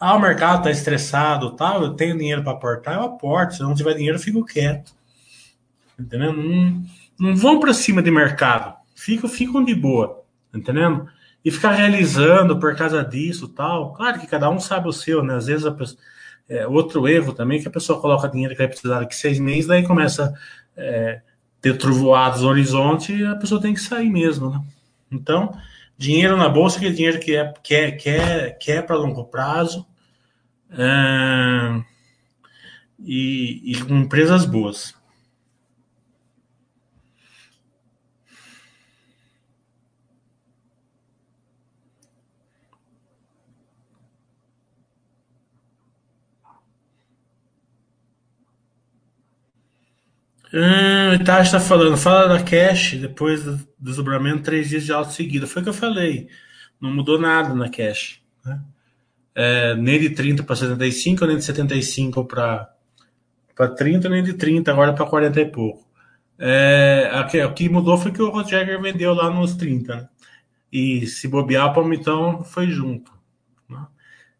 [0.00, 3.54] Ah, o mercado tá estressado, tal, eu tenho dinheiro para aportar, eu aporto.
[3.54, 4.97] Se não tiver dinheiro, eu fico quieto.
[5.98, 6.32] Entendeu?
[6.32, 6.84] Não,
[7.18, 8.76] não vão para cima de mercado.
[8.94, 10.22] Ficam, ficam de boa.
[10.54, 11.08] Entendendo?
[11.44, 13.92] E ficar realizando por causa disso tal.
[13.92, 15.34] Claro que cada um sabe o seu, né?
[15.34, 16.00] Às vezes a pessoa,
[16.48, 19.66] é, outro erro também que a pessoa coloca dinheiro que vai precisar daqui seis meses,
[19.66, 20.32] daí começa
[20.76, 21.20] é,
[21.60, 24.62] ter trovoados no horizonte e a pessoa tem que sair mesmo, né?
[25.10, 25.52] Então,
[25.96, 28.96] dinheiro na bolsa que é dinheiro que é, que é, que é, que é para
[28.96, 29.86] longo prazo
[30.70, 31.82] é,
[32.98, 34.97] e, e com empresas boas.
[50.52, 55.10] Hum, o Itachi está falando, fala da cash depois do desdobramento, três dias de alta
[55.10, 55.46] seguida.
[55.46, 56.28] Foi o que eu falei.
[56.80, 58.20] Não mudou nada na cash.
[58.44, 58.60] Né?
[59.34, 62.74] É, nem de 30 para 75, nem de 75 para
[63.76, 65.86] 30, nem de 30 agora para 40 e pouco.
[66.38, 67.10] É,
[67.46, 69.94] o que mudou foi que o Roger vendeu lá nos 30.
[69.94, 70.08] Né?
[70.72, 73.12] e se bobear, o Palmitão foi junto.
[73.68, 73.86] Né?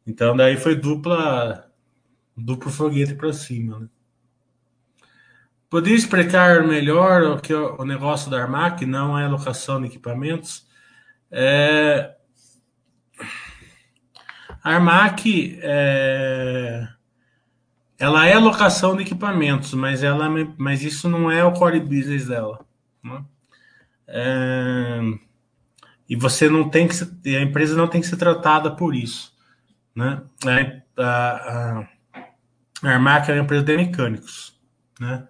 [0.06, 1.70] Então, daí foi dupla,
[2.36, 3.80] duplo foguete para cima.
[3.80, 3.88] Né?
[5.70, 10.66] Poderia explicar melhor o que o negócio da Armac não é locação de equipamentos?
[11.30, 12.14] É...
[14.64, 16.88] A Armac é...
[17.98, 20.26] ela é locação de equipamentos, mas ela,
[20.56, 22.64] mas isso não é o core business dela.
[23.04, 23.24] Né?
[24.06, 25.00] É...
[26.08, 29.36] E você não tem que ser, a empresa não tem que ser tratada por isso,
[29.94, 30.22] né?
[30.96, 31.88] A, a,
[32.82, 34.58] a Armac é uma empresa de mecânicos,
[34.98, 35.28] né?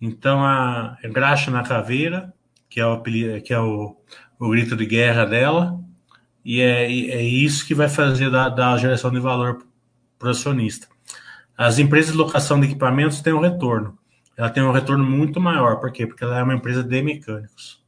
[0.00, 2.32] Então a graxa na caveira,
[2.68, 3.96] que é o que é o,
[4.38, 5.80] o grito de guerra dela,
[6.44, 9.66] e é, é isso que vai fazer da, da geração de valor
[10.18, 10.86] para o acionista.
[11.56, 13.98] As empresas de locação de equipamentos têm um retorno.
[14.36, 15.80] Ela tem um retorno muito maior.
[15.80, 16.06] Por quê?
[16.06, 17.82] Porque ela é uma empresa de mecânicos.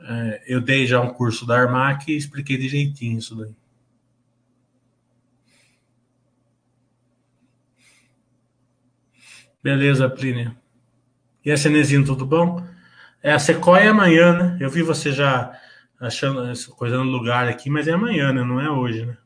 [0.00, 3.54] É, eu dei já um curso da Armac e expliquei de jeitinho isso daí.
[9.62, 10.56] Beleza, Plínio.
[11.50, 12.64] E a Cenezinho, tudo bom?
[13.20, 14.56] É, a Sequoia é amanhã, né?
[14.60, 15.52] Eu vi você já
[15.98, 16.44] achando
[16.76, 18.44] coisa no lugar aqui, mas é amanhã, né?
[18.44, 19.16] Não é hoje, né?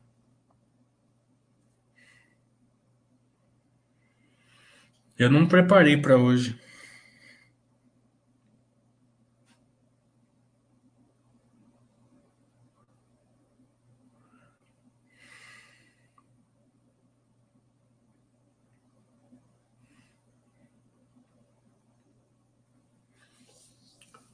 [5.15, 6.59] Eu não preparei para hoje.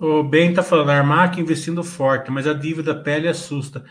[0.02, 3.86] O Ben está falando, a Armac investindo forte, mas a dívida pele assusta.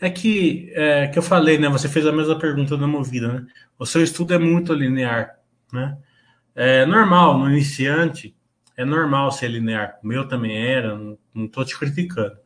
[0.00, 1.68] É que, é, que eu falei, né?
[1.68, 3.46] Você fez a mesma pergunta da Movida, né?
[3.76, 5.36] O seu estudo é muito linear,
[5.72, 5.98] né?
[6.54, 8.36] É normal, no iniciante,
[8.76, 9.98] é normal ser linear.
[10.04, 10.96] O meu também era,
[11.34, 12.36] não estou te criticando.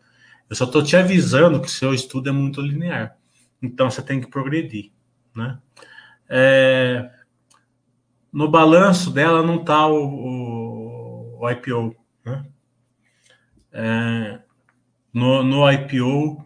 [0.49, 3.19] Eu só estou te avisando que o seu estudo é muito linear.
[3.61, 4.93] Então você tem que progredir,
[5.37, 5.59] né?
[6.27, 7.11] É,
[8.33, 12.47] no balanço dela não está o, o, o IPO, né?
[13.73, 14.39] É,
[15.13, 16.45] no, no IPO,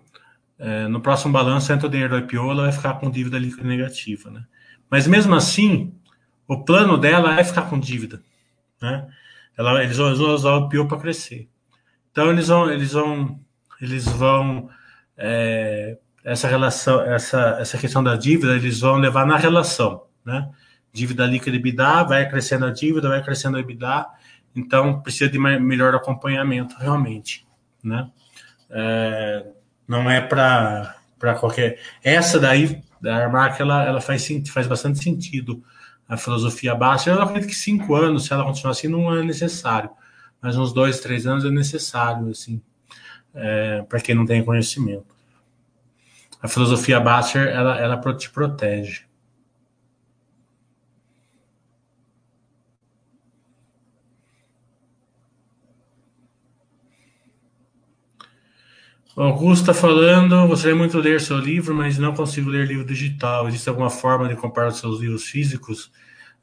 [0.58, 3.66] é, no próximo balanço, entra o dinheiro do IPO, ela vai ficar com dívida líquida
[3.66, 4.30] negativa.
[4.30, 4.44] Né?
[4.90, 5.94] Mas mesmo assim,
[6.46, 8.22] o plano dela é ficar com dívida.
[8.80, 9.06] Né?
[9.56, 11.48] Ela, eles vão usar o IPO para crescer.
[12.10, 13.40] Então eles vão, eles vão,
[13.80, 14.70] eles vão
[15.16, 20.48] é, essa relação, essa, essa questão da dívida, eles vão levar na relação, né?
[20.92, 24.06] Dívida líquida e EBITDA, vai crescendo a dívida, vai crescendo a EBITDA,
[24.54, 27.46] então, precisa de melhor acompanhamento, realmente.
[27.82, 28.08] Né?
[28.70, 29.46] É,
[29.86, 30.94] não é para
[31.38, 31.80] qualquer.
[32.02, 35.62] Essa daí, da Armac, ela, ela faz, faz bastante sentido.
[36.08, 39.90] A filosofia baixa, eu acredito que cinco anos, se ela continuar assim, não é necessário.
[40.40, 42.60] Mas uns dois, três anos é necessário, assim,
[43.34, 45.06] é, para quem não tem conhecimento.
[46.42, 49.03] A filosofia Basser, ela, ela te protege.
[59.16, 63.46] Augusto está falando, gostaria muito de ler seu livro, mas não consigo ler livro digital.
[63.46, 65.92] Existe alguma forma de comprar os seus livros físicos?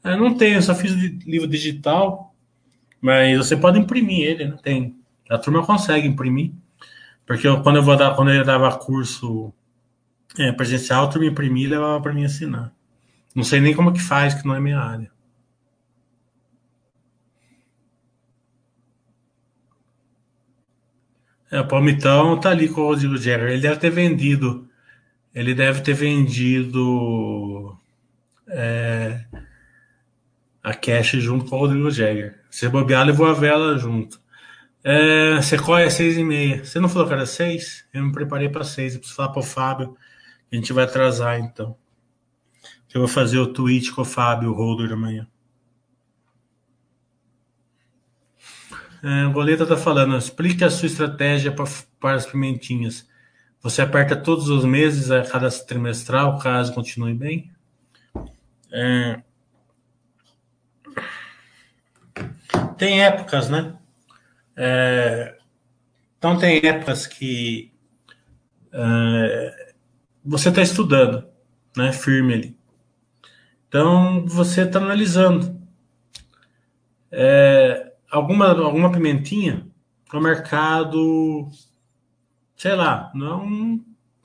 [0.02, 2.34] Eu não tenho, eu só fiz livro digital,
[3.00, 4.56] mas você pode imprimir ele, né?
[4.62, 4.96] Tem.
[5.28, 6.52] A turma consegue imprimir.
[7.26, 9.52] Porque eu, quando eu vou dar, quando eu dava curso
[10.38, 12.72] é, presencial, a turma imprimia e levava para mim assinar.
[13.34, 15.10] Não sei nem como que faz, que não é minha área.
[21.52, 23.50] É, o Palmitão tá ali com o Rodrigo Jagger.
[23.50, 24.66] Ele deve ter vendido.
[25.34, 27.76] Ele deve ter vendido
[28.48, 29.22] é,
[30.62, 32.40] a cash junto com o Rodrigo Jagger.
[32.50, 34.18] Se bobear, levou a vela junto.
[34.82, 36.64] É, Sequoia seis e meia.
[36.64, 37.84] Você não falou que era seis?
[37.92, 38.94] Eu me preparei para seis.
[38.94, 39.94] Eu preciso falar para o Fábio.
[40.50, 41.76] A gente vai atrasar então.
[42.94, 45.26] Eu vou fazer o tweet com o Fábio, holder amanhã.
[49.02, 53.08] É, o Goleta está falando, explique a sua estratégia para as pimentinhas.
[53.60, 57.50] Você aperta todos os meses a cada trimestral, caso continue bem?
[58.72, 59.20] É...
[62.78, 63.76] Tem épocas, né?
[64.56, 65.36] É...
[66.16, 67.72] Então tem épocas que
[68.72, 69.72] é...
[70.24, 71.26] você está estudando,
[71.76, 71.92] né?
[71.92, 72.56] Firme ali.
[73.68, 75.60] Então você está analisando.
[77.10, 79.66] É alguma, alguma pimentinha
[80.12, 81.48] o mercado,
[82.54, 83.46] sei lá, não,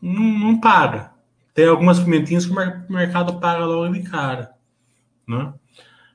[0.01, 1.11] não, não paga.
[1.53, 4.53] Tem algumas pimentinhas que o mercado paga logo de cara.
[5.27, 5.53] Né?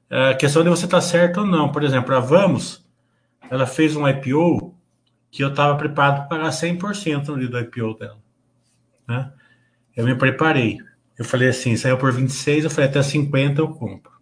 [0.09, 1.73] É a questão de você estar tá certo ou não.
[1.73, 2.87] Por exemplo, a Vamos,
[3.51, 4.75] ela fez um IPO
[5.31, 8.19] que eu estava preparado para pagar 100% no dia do IPO dela.
[9.09, 9.33] Né?
[9.97, 10.79] Eu me preparei.
[11.19, 14.13] Eu falei assim, saiu por 26, eu falei até 50 eu compro.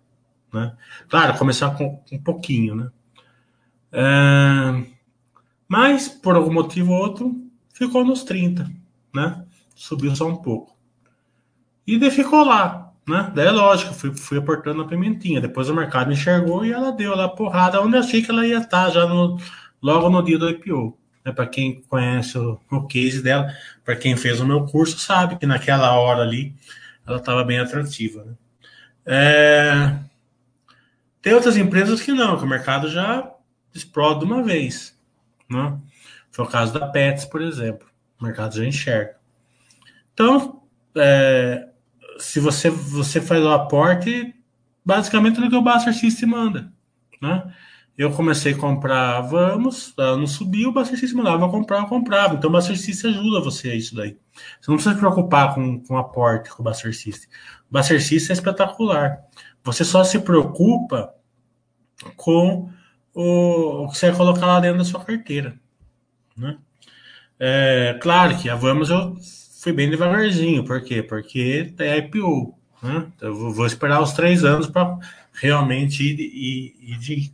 [0.53, 0.75] Né?
[1.09, 2.91] Claro, começar com um pouquinho, né?
[5.69, 8.71] Mas, por algum motivo ou outro, ficou nos 30,
[9.15, 9.45] né?
[9.75, 10.77] Subiu só um pouco.
[11.87, 13.33] E daí ficou lá, né?
[13.35, 15.41] Daí é lógico, fui, fui aportando a pimentinha.
[15.41, 18.91] Depois o mercado enxergou e ela deu lá porrada onde achei que ela ia estar
[18.91, 19.39] já no,
[19.83, 20.97] logo no dia do IPO.
[21.25, 21.33] Né?
[21.33, 23.49] Para quem conhece o, o case dela,
[23.85, 26.55] para quem fez o meu curso, sabe que naquela hora ali
[27.07, 28.25] ela estava bem atrativa.
[28.25, 28.35] Né?
[29.07, 29.99] É...
[31.23, 33.31] Tem outras empresas que não, que o mercado já
[33.75, 34.99] explode de uma vez.
[35.49, 35.79] Né?
[36.31, 37.89] Foi o caso da Pets, por exemplo.
[38.21, 39.17] O mercado já enxerga.
[40.13, 40.63] Então,
[40.97, 41.69] é,
[42.19, 44.35] se você, você faz o aporte,
[44.85, 46.73] basicamente o que o Buster System manda.
[47.21, 47.53] Né?
[47.97, 52.35] Eu comecei a comprar Vamos, ela não subiu, o Buster System mandava comprar, eu comprava.
[52.35, 54.17] Então o Buster System ajuda você a isso daí.
[54.61, 57.29] Você não precisa se preocupar com, com aporte com o Buster System.
[57.71, 59.19] O Buster System é espetacular.
[59.65, 61.15] Você só se preocupa
[62.17, 62.71] com
[63.15, 65.55] o, o que você vai colocar lá dentro da sua carteira.
[66.37, 66.59] Né?
[67.39, 69.17] É, claro que a Vamos eu
[69.61, 70.65] fui bem devagarzinho.
[70.65, 71.03] Por quê?
[71.03, 72.59] Porque é IPO.
[72.83, 73.07] Né?
[73.17, 74.99] Então, eu vou esperar os três anos para
[75.33, 77.33] realmente ir, ir, ir de...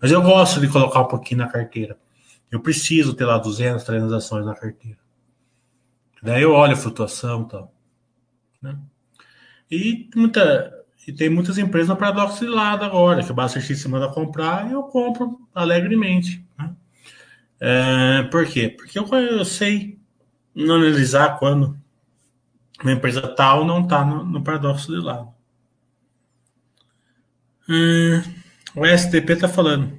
[0.00, 1.98] Mas eu gosto de colocar um pouquinho na carteira.
[2.50, 4.98] Eu preciso ter lá 200, 300 ações na carteira.
[6.22, 7.74] Daí eu olho a flutuação e tal.
[8.62, 8.78] Né?
[9.70, 10.77] E muita,
[11.08, 14.72] e tem muitas empresas no paradoxo de lado agora, que o se manda comprar e
[14.72, 16.44] eu compro alegremente.
[16.58, 16.70] Né?
[17.58, 18.68] É, por quê?
[18.68, 19.98] Porque eu, eu sei
[20.54, 21.74] analisar quando
[22.82, 25.32] uma empresa tal não está no, no, paradoxo de lado.
[27.66, 28.22] Hum,
[28.76, 29.98] o STP está falando.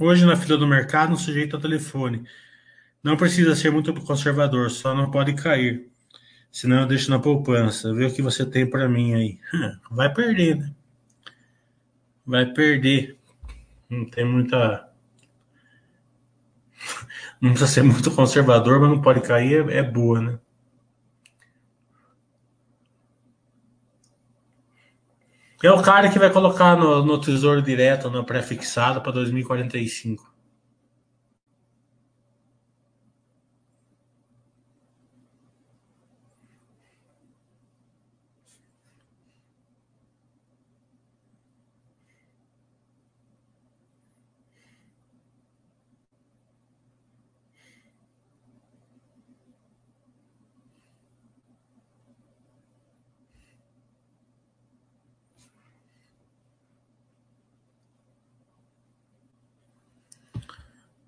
[0.00, 2.26] Hoje na fila do mercado, um sujeito ao telefone.
[3.00, 5.88] Não precisa ser muito conservador, só não pode cair.
[6.54, 7.92] Senão eu deixo na poupança.
[7.92, 9.40] Vê o que você tem para mim aí.
[9.90, 10.72] Vai perder, né?
[12.24, 13.18] Vai perder.
[13.90, 14.88] Não tem muita.
[17.42, 20.38] Não precisa ser muito conservador, mas não pode cair, é, é boa, né?
[25.62, 30.33] É o cara que vai colocar no, no tesouro direto, no pré-fixado para 2045.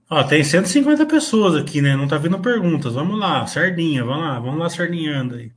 [0.09, 1.97] Ó, tem 150 pessoas aqui, né?
[1.97, 2.95] Não tá vindo perguntas.
[2.95, 5.53] Vamos lá, sardinha, vamos lá, vamos lá sardinhando aí.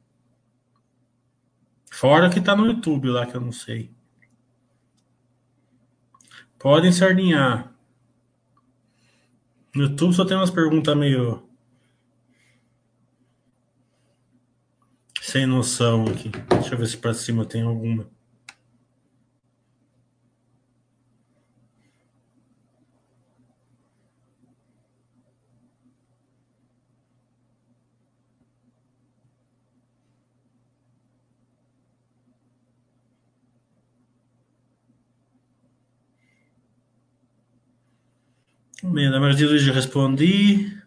[1.91, 3.91] Fora que tá no YouTube lá, que eu não sei.
[6.57, 7.71] Podem sardinhar.
[9.75, 11.43] No YouTube só tem umas perguntas meio.
[15.21, 16.29] Sem noção aqui.
[16.49, 18.09] Deixa eu ver se pra cima tem alguma.
[38.99, 40.77] Bem, da Maria Luiz respondi.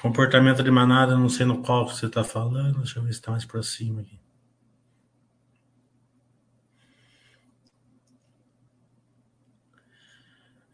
[0.00, 2.78] Comportamento de manada, não sei no qual você está falando.
[2.78, 4.18] Deixa eu ver se está mais para cima aqui.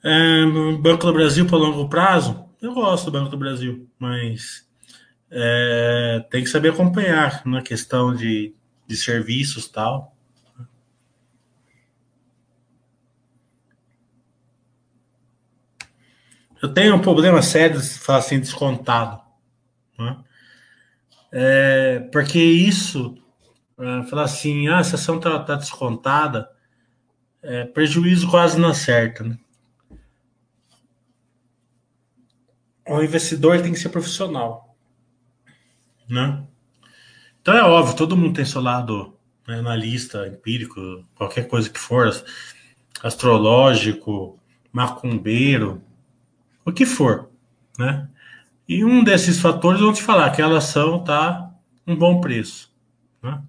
[0.05, 0.47] É,
[0.81, 2.49] Banco do Brasil para longo prazo?
[2.62, 4.65] Eu gosto do Banco do Brasil, mas
[5.29, 8.55] é, tem que saber acompanhar na questão de,
[8.87, 10.14] de serviços tal.
[16.65, 19.21] Eu tenho um problema sério de falar assim, descontado.
[19.99, 20.17] Né?
[21.31, 23.19] É, porque isso,
[23.79, 26.49] é, falar assim, ah, essa ação está tá descontada,
[27.43, 29.25] é, prejuízo quase não acerta.
[29.25, 29.39] Né?
[32.89, 34.75] O investidor tem que ser profissional.
[36.09, 36.47] Né?
[37.43, 39.15] Então é óbvio, todo mundo tem seu lado
[39.47, 42.11] né, analista, empírico, qualquer coisa que for,
[43.03, 44.41] astrológico,
[44.73, 45.85] macumbeiro,
[46.65, 47.31] o que for,
[47.79, 48.09] né?
[48.67, 51.51] E um desses fatores vão te falar que a ação está
[51.87, 52.73] um bom preço.
[53.23, 53.43] Né?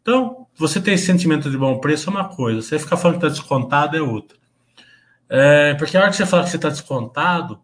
[0.00, 3.26] Então, você ter esse sentimento de bom preço é uma coisa, você ficar falando que
[3.26, 4.38] está descontado é outra.
[5.28, 7.60] É, porque a hora que você fala que você está descontado,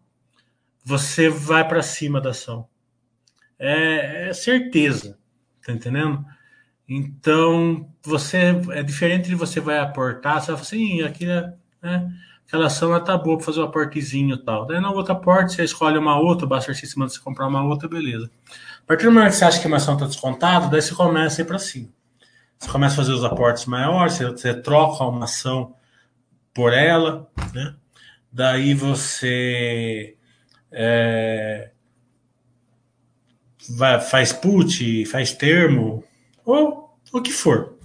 [0.83, 2.67] você vai para cima da ação.
[3.57, 5.17] É, é, certeza,
[5.65, 6.25] tá entendendo?
[6.87, 11.31] Então, você é diferente de você vai aportar, você vai falar assim, aquilo,
[11.81, 12.11] né,
[12.49, 14.65] aquela ação está boa para fazer um aportezinho e tal.
[14.65, 17.87] Daí na outra porta, você escolhe uma outra, basta se manda você comprar uma outra,
[17.87, 18.29] beleza.
[18.83, 21.39] A partir do momento que você acha que uma ação está descontada, daí você começa
[21.39, 21.89] a ir para cima.
[22.57, 25.75] Você começa a fazer os aportes maiores, você, você troca uma ação
[26.51, 27.75] por ela, né?
[28.31, 30.17] Daí você
[30.71, 31.69] é,
[33.77, 36.03] vai, faz put, faz termo,
[36.43, 37.75] ou o que for.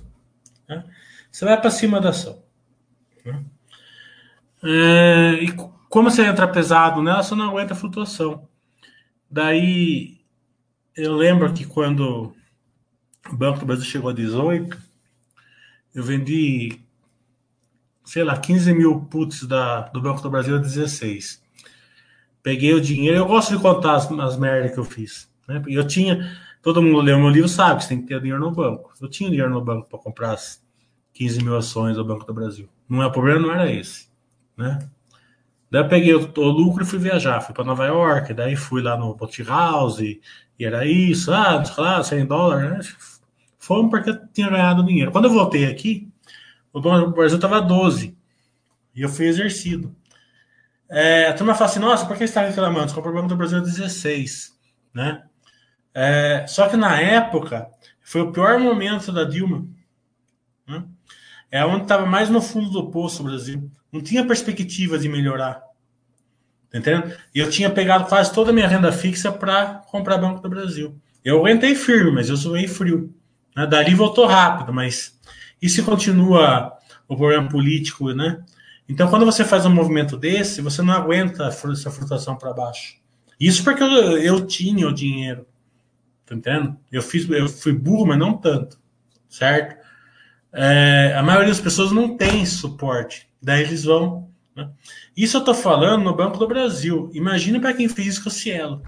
[0.67, 0.83] Né?
[1.31, 2.44] Você vai para cima da ação.
[4.65, 5.53] É, e
[5.91, 8.49] como você entra pesado nela, você não aguenta a flutuação.
[9.31, 10.21] Daí
[10.97, 12.35] eu lembro que quando
[13.31, 14.77] o Banco do Brasil chegou a 18,
[15.95, 16.81] eu vendi,
[18.05, 21.43] sei lá, 15 mil puts da, do Banco do Brasil a 16.
[22.43, 25.29] Peguei o dinheiro, eu gosto de contar as, as merdas que eu fiz.
[25.47, 25.63] Né?
[25.67, 28.51] Eu tinha, todo mundo leu meu livro sabe que você tem que ter dinheiro no
[28.51, 28.93] banco.
[29.01, 30.63] Eu tinha dinheiro no banco para comprar as
[31.13, 32.69] 15 mil ações do Banco do Brasil.
[32.89, 34.09] Não é o problema, não era esse,
[34.57, 34.79] né?
[35.71, 38.81] Daí eu peguei o, o lucro e fui viajar, fui para Nova York, daí fui
[38.83, 40.21] lá no Boat House e,
[40.61, 42.97] era isso, ah, lá, 100 dólares, né?
[43.59, 45.11] Fomos porque eu tinha ganhado dinheiro.
[45.11, 46.09] Quando eu voltei aqui,
[46.73, 48.17] o Brasil estava 12
[48.95, 49.95] e eu fui exercido.
[50.89, 52.93] É, a turma fala assim, nossa, por que você está reclamando?
[52.93, 54.57] Você o Banco do Brasil 16,
[54.93, 55.25] né?
[55.95, 57.69] É, só que na época
[58.01, 59.67] foi o pior momento da Dilma.
[60.67, 60.85] Né?
[61.51, 63.71] É onde estava mais no fundo do poço o Brasil.
[63.95, 65.63] Não tinha perspectiva de melhorar.
[66.69, 67.15] Tá entendendo?
[67.33, 71.01] E eu tinha pegado quase toda a minha renda fixa para comprar Banco do Brasil.
[71.25, 73.15] Eu aguentei firme, mas eu zoei frio.
[73.55, 73.65] Né?
[73.69, 75.17] Dali voltou rápido, mas
[75.63, 76.73] e se continua
[77.07, 78.43] o problema político, né?
[78.89, 82.97] Então, quando você faz um movimento desse, você não aguenta essa flutuação para baixo.
[83.39, 85.47] Isso porque eu, eu tinha o dinheiro.
[86.27, 86.77] Tá entendendo?
[86.91, 88.77] Eu, fiz, eu fui burro, mas não tanto.
[89.29, 89.77] Certo?
[90.53, 93.29] É, a maioria das pessoas não tem suporte.
[93.45, 94.31] Daí eles vão.
[94.57, 94.71] Né?
[95.15, 97.11] Isso eu estou falando no Banco do Brasil.
[97.13, 98.83] Imagina para quem fez isso com o Cielo.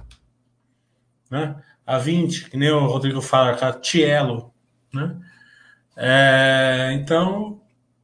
[1.30, 1.54] Né?
[1.86, 4.52] A 20, que nem o Rodrigo fala, a Cielo.
[4.92, 5.14] Né?
[5.94, 7.61] É, então,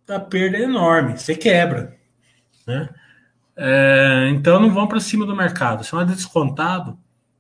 [0.07, 1.17] a perda é enorme.
[1.17, 1.97] Você quebra.
[2.67, 2.89] Né?
[3.57, 5.85] É, então, não vão para cima do mercado.
[5.85, 6.99] Se não é descontado,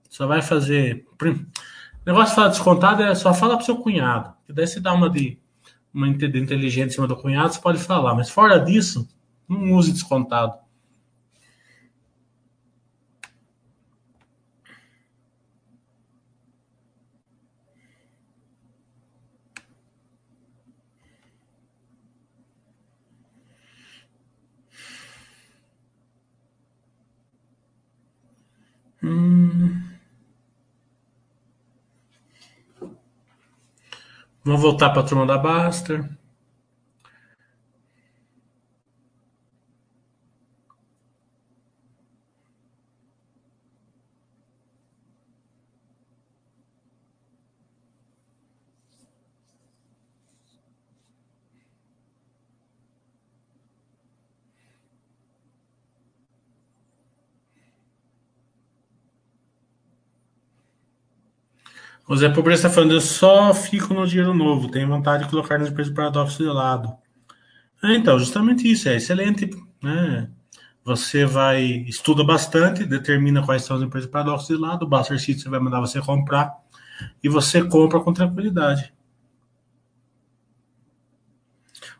[0.08, 1.06] só vai fazer.
[1.20, 4.32] O negócio de falar descontado é só falar para seu cunhado.
[4.46, 5.38] Que daí você dá uma de
[5.92, 8.14] uma inteligente em cima do cunhado, você pode falar.
[8.14, 9.08] Mas fora disso,
[9.48, 10.58] não use descontado.
[29.02, 29.91] Hum.
[34.44, 36.04] Vamos voltar para a turma da Baster.
[62.08, 65.58] O Zé Pobreza está falando, eu só fico no dinheiro novo, tenho vontade de colocar
[65.58, 66.94] nas empresas paradoxo de lado.
[67.82, 69.48] É, então, justamente isso, é excelente.
[69.82, 70.28] Né?
[70.84, 75.48] Você vai, estuda bastante, determina quais são as empresas paradoxo de lado, o Buster City
[75.48, 76.52] vai mandar você comprar,
[77.22, 78.92] e você compra com tranquilidade.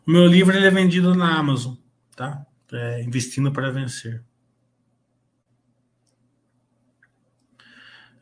[0.07, 1.75] O meu livro ele é vendido na Amazon,
[2.17, 2.45] tá?
[2.73, 4.23] É, investindo para vencer.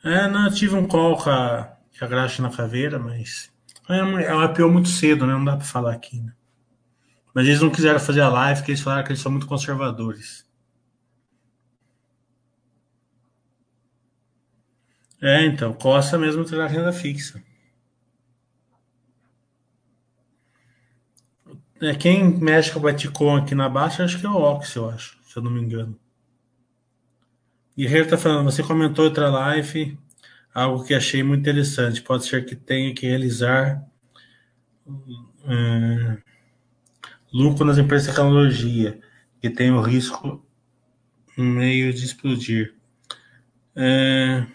[0.02, 3.52] É, não, eu tive um call com a, com a Graxa na Caveira, mas
[3.88, 5.32] é uma IPO muito cedo, né?
[5.34, 6.32] Não dá para falar aqui, né?
[7.34, 10.48] Mas eles não quiseram fazer a live, porque eles falaram que eles são muito conservadores.
[15.22, 17.42] É, então, Costa mesmo terá renda fixa.
[21.80, 24.88] É, quem mexe com o Bitcoin aqui na baixa, acho que é o Ox, eu
[24.88, 25.98] acho, se eu não me engano.
[27.80, 29.98] Guerreiro está falando, você comentou outra live,
[30.52, 32.02] algo que achei muito interessante.
[32.02, 33.82] Pode ser que tenha que realizar
[34.86, 36.18] hum,
[37.32, 39.00] lucro nas empresas de tecnologia,
[39.40, 40.44] que tem o risco
[41.38, 42.74] meio de explodir.
[43.74, 44.46] É,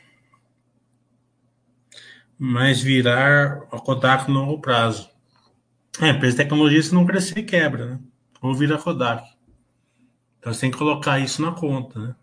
[2.37, 5.09] mas virar a Kodak no longo prazo.
[5.99, 7.99] É, empresa de tecnologia, se não crescer, quebra, né?
[8.39, 9.27] Ou vira Kodak.
[10.37, 12.15] Então você tem que colocar isso na conta, né?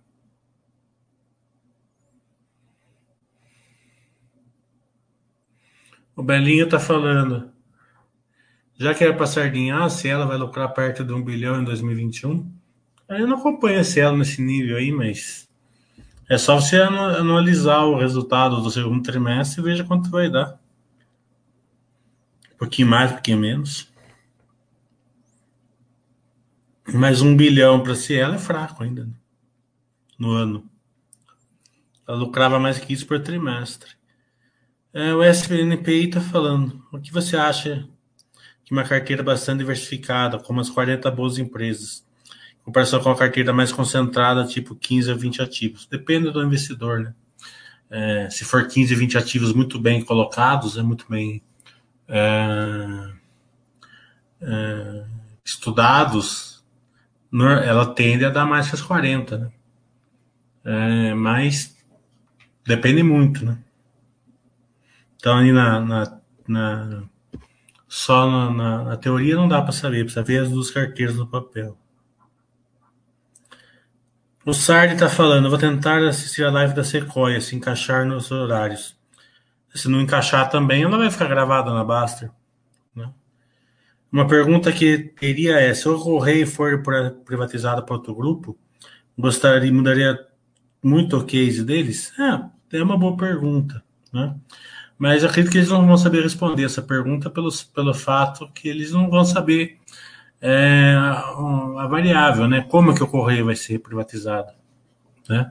[6.15, 7.51] O Belinho está falando.
[8.77, 12.53] Já que era para sardinhar, se ela vai lucrar perto de um bilhão em 2021,
[13.09, 15.49] eu não acompanho a Cielo nesse nível aí, mas
[16.29, 20.59] é só você analisar o resultado do segundo trimestre e veja quanto vai dar.
[22.55, 23.93] Um pouquinho mais, um pouquinho menos.
[26.93, 29.13] Mas um bilhão para Cielo é fraco ainda né?
[30.19, 30.69] no ano.
[32.07, 34.02] Ela lucrava mais que isso por trimestre.
[34.95, 36.85] É, o SPNPI está falando.
[36.93, 37.89] O que você acha
[38.65, 42.05] que uma carteira bastante diversificada, como as 40 boas empresas,
[42.61, 45.87] em comparação com uma carteira mais concentrada, tipo 15 a 20 ativos?
[45.87, 47.15] Depende do investidor, né?
[47.91, 51.43] É, se for 15 a 20 ativos muito bem colocados, é muito bem
[52.09, 53.13] é,
[54.43, 55.05] é,
[55.45, 56.63] estudados,
[57.65, 59.53] ela tende a dar mais que as 40, né?
[60.65, 61.75] É, mas
[62.65, 63.59] depende muito, né?
[65.23, 66.19] Então, ali na, na,
[66.49, 67.03] na
[67.87, 71.29] só na, na, na, teoria não dá para saber, precisa ver as duas carteiras no
[71.29, 71.79] papel.
[74.45, 78.99] O Sardi está falando, vou tentar assistir a live da Sequoia, se encaixar nos horários.
[79.73, 82.29] Se não encaixar também, ela vai ficar gravada na Baster.
[82.93, 83.09] Né?
[84.11, 86.83] Uma pergunta que teria é, se o Correio for
[87.25, 88.59] privatizado para outro grupo,
[89.17, 90.19] gostaria, mudaria
[90.83, 92.13] muito o case deles?
[92.19, 93.85] É, é uma boa pergunta.
[94.13, 94.35] Né?
[95.03, 98.93] Mas acredito que eles não vão saber responder essa pergunta pelo, pelo fato que eles
[98.93, 99.81] não vão saber
[100.41, 102.61] é, a variável, né?
[102.61, 104.53] Como que o correio vai ser privatizado,
[105.29, 105.51] né?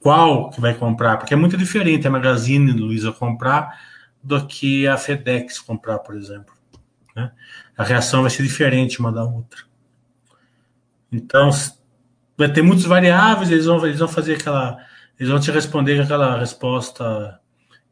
[0.00, 1.16] Qual que vai comprar?
[1.16, 3.80] Porque é muito diferente a Magazine Luiza comprar
[4.22, 6.52] do que a FedEx comprar, por exemplo.
[7.16, 7.32] Né?
[7.78, 9.62] A reação vai ser diferente uma da outra.
[11.10, 11.48] Então,
[12.36, 14.76] vai ter muitas variáveis, eles vão, eles vão fazer aquela.
[15.18, 17.39] Eles vão te responder aquela resposta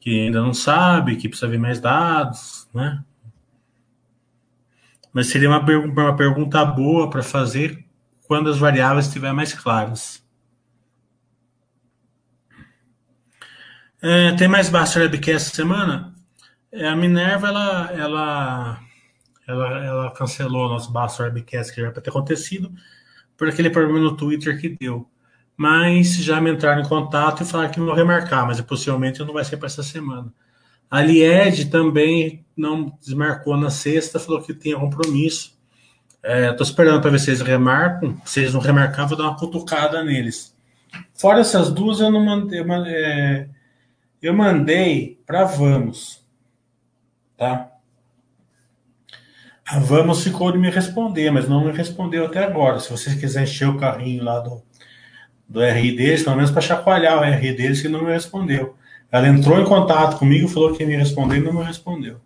[0.00, 3.02] que ainda não sabe, que precisa ver mais dados, né?
[5.12, 7.84] Mas seria uma, uma pergunta boa para fazer
[8.26, 10.22] quando as variáveis estiverem mais claras.
[14.00, 16.14] É, tem mais Basta Webcast essa semana?
[16.70, 18.80] É, a Minerva, ela, ela,
[19.46, 22.72] ela, ela cancelou o nosso Basta Webcast que já para ter acontecido
[23.36, 25.10] por aquele problema no Twitter que deu
[25.58, 29.44] mas já me entraram em contato e falaram que vão remarcar, mas possivelmente não vai
[29.44, 30.32] ser para essa semana.
[30.88, 35.58] A Lied também não desmarcou na sexta, falou que tinha compromisso.
[36.22, 38.16] Estou é, esperando para ver se eles remarcam.
[38.24, 40.56] Se eles não remarcar, vou dar uma cutucada neles.
[41.12, 42.64] Fora essas duas, eu não mandei.
[42.86, 43.48] É,
[44.22, 46.24] eu mandei para Vamos.
[47.36, 47.72] Tá?
[49.66, 52.78] A Vamos ficou de me responder, mas não me respondeu até agora.
[52.78, 54.62] Se vocês quiserem encher o carrinho lá do,
[55.48, 58.76] do RI deles, pelo menos para chacoalhar o RI deles, que não me respondeu.
[59.10, 62.20] Ela entrou em contato comigo, falou que ia me responder e não me respondeu.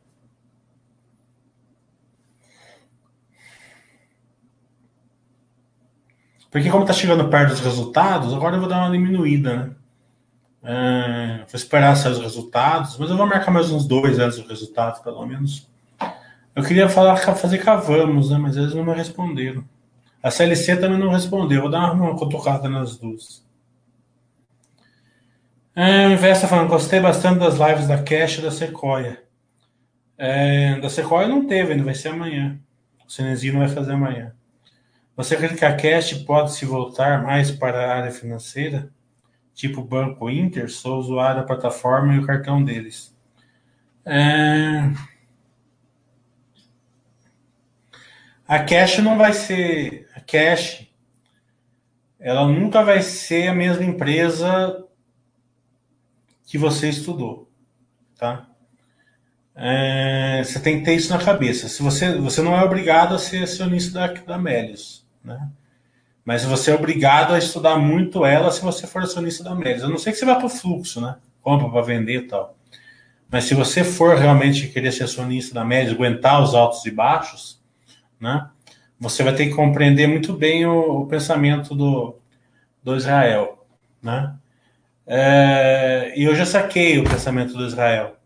[6.51, 9.70] Porque como está chegando perto dos resultados, agora eu vou dar uma diminuída, né?
[10.64, 14.49] É, vou esperar sair os resultados, mas eu vou marcar mais uns dois antes dos
[14.49, 15.68] resultados, pelo menos.
[16.55, 18.37] Eu queria falar, fazer cavamos, né?
[18.37, 19.64] Mas eles não me responderam.
[20.23, 21.62] A CLC também não respondeu.
[21.62, 23.45] Vou dar uma cutucada nas duas.
[25.75, 29.23] É, o Investa falando, gostei bastante das lives da Cash e da Sequoia.
[30.18, 32.61] É, da Sequoia não teve, ainda vai ser amanhã.
[33.07, 34.35] O Cinezinho vai fazer amanhã.
[35.16, 38.91] Você acredita que a Cash pode se voltar mais para a área financeira?
[39.55, 40.70] Tipo Banco Inter?
[40.70, 43.14] Sou usuário da plataforma e o cartão deles.
[44.05, 44.91] É...
[48.47, 50.07] A Cash não vai ser.
[50.27, 50.87] Cash,
[52.18, 54.85] ela nunca vai ser a mesma empresa
[56.47, 57.51] que você estudou,
[58.16, 58.47] tá?
[59.55, 61.68] É, você tem que ter isso na cabeça.
[61.68, 65.51] Se você, você não é obrigado a ser acionista da, da Melius, né?
[66.25, 69.83] Mas você é obrigado a estudar muito ela se você for acionista da Melius.
[69.83, 71.16] A não sei que você vá para o fluxo, né?
[71.41, 72.57] Compra para vender e tal.
[73.29, 77.61] Mas se você for realmente querer ser acionista da Melius, aguentar os altos e baixos,
[78.20, 78.49] né?
[79.03, 82.16] Você vai ter que compreender muito bem o, o pensamento do,
[82.84, 83.66] do Israel,
[84.00, 84.32] né?
[85.05, 88.16] É, e eu já saquei o pensamento do Israel,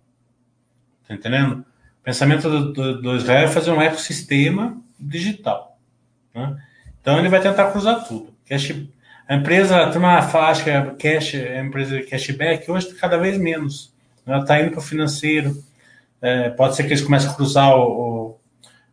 [1.08, 1.64] tá entendendo?
[2.00, 5.78] O pensamento do, do, do Israel é fazer um ecossistema digital,
[6.34, 6.62] né?
[7.00, 8.34] Então ele vai tentar cruzar tudo.
[8.46, 8.74] Cash,
[9.26, 13.94] a empresa, a turma acha que a cash, a empresa cashback hoje cada vez menos.
[14.26, 15.56] Ela está indo para o financeiro.
[16.20, 18.36] É, pode ser que eles comecem a cruzar o,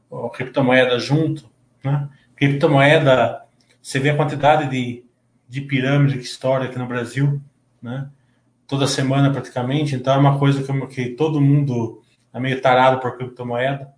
[0.09, 1.51] o, o criptomoeda junto,
[1.83, 2.09] né?
[2.35, 3.43] Criptomoeda
[3.81, 5.03] Você vê a quantidade de,
[5.47, 7.41] de pirâmide que estoura aqui no Brasil,
[7.81, 8.07] né?
[8.67, 9.95] Toda semana praticamente.
[9.95, 12.01] Então é uma coisa que, que todo mundo
[12.33, 13.91] é meio tarado por criptomoeda.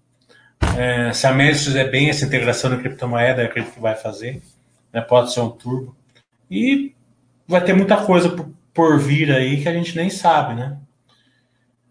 [0.78, 4.42] É, se a Melis fizer bem essa integração da criptomoeda, eu acredito que vai fazer.
[4.92, 5.02] Né?
[5.02, 5.96] Pode ser um turbo.
[6.50, 6.94] E
[7.48, 10.78] vai ter muita coisa por, por vir aí que a gente nem sabe, né?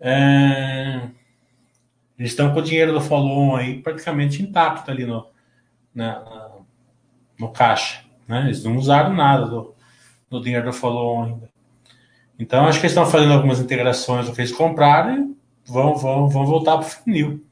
[0.01, 1.01] É,
[2.19, 5.27] eles estão com o dinheiro do follow aí praticamente intacto ali no,
[5.95, 6.51] na,
[7.39, 8.05] no caixa.
[8.27, 8.45] Né?
[8.47, 9.75] Eles não usaram nada do,
[10.29, 11.49] do dinheiro do follow ainda.
[12.39, 15.37] Então, acho que eles estão fazendo algumas integrações do que eles compraram
[15.67, 17.45] e vão, vão, vão voltar para o funil.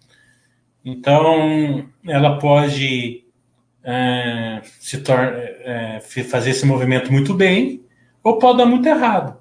[0.84, 3.24] Então, ela pode
[3.84, 7.84] é, se torna, é, fazer esse movimento muito bem
[8.22, 9.38] ou pode dar muito errado.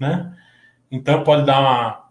[0.00, 0.34] Né?
[0.90, 2.08] Então, pode dar uma,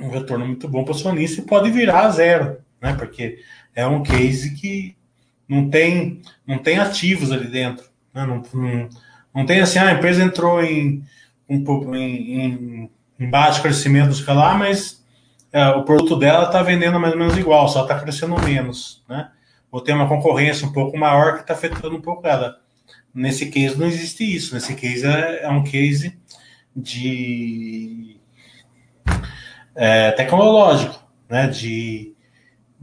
[0.00, 2.94] um retorno muito bom para o acionista e pode virar a zero, né?
[2.94, 3.40] porque
[3.74, 4.96] é um case que
[5.48, 7.86] não tem, não tem ativos ali dentro.
[8.12, 8.26] Né?
[8.26, 8.88] Não, não,
[9.34, 11.02] não, tem assim, ah, a empresa entrou em,
[11.48, 15.04] um, em, em baixo crescimento escalar, mas
[15.52, 19.04] é, o produto dela está vendendo mais ou menos igual, só está crescendo menos.
[19.08, 19.30] Né?
[19.70, 22.58] Ou tem uma concorrência um pouco maior que está afetando um pouco ela.
[23.14, 24.54] Nesse case não existe isso.
[24.54, 26.18] Nesse case é, é um case
[26.74, 28.16] de
[29.74, 31.46] é, tecnológico, né?
[31.46, 32.13] de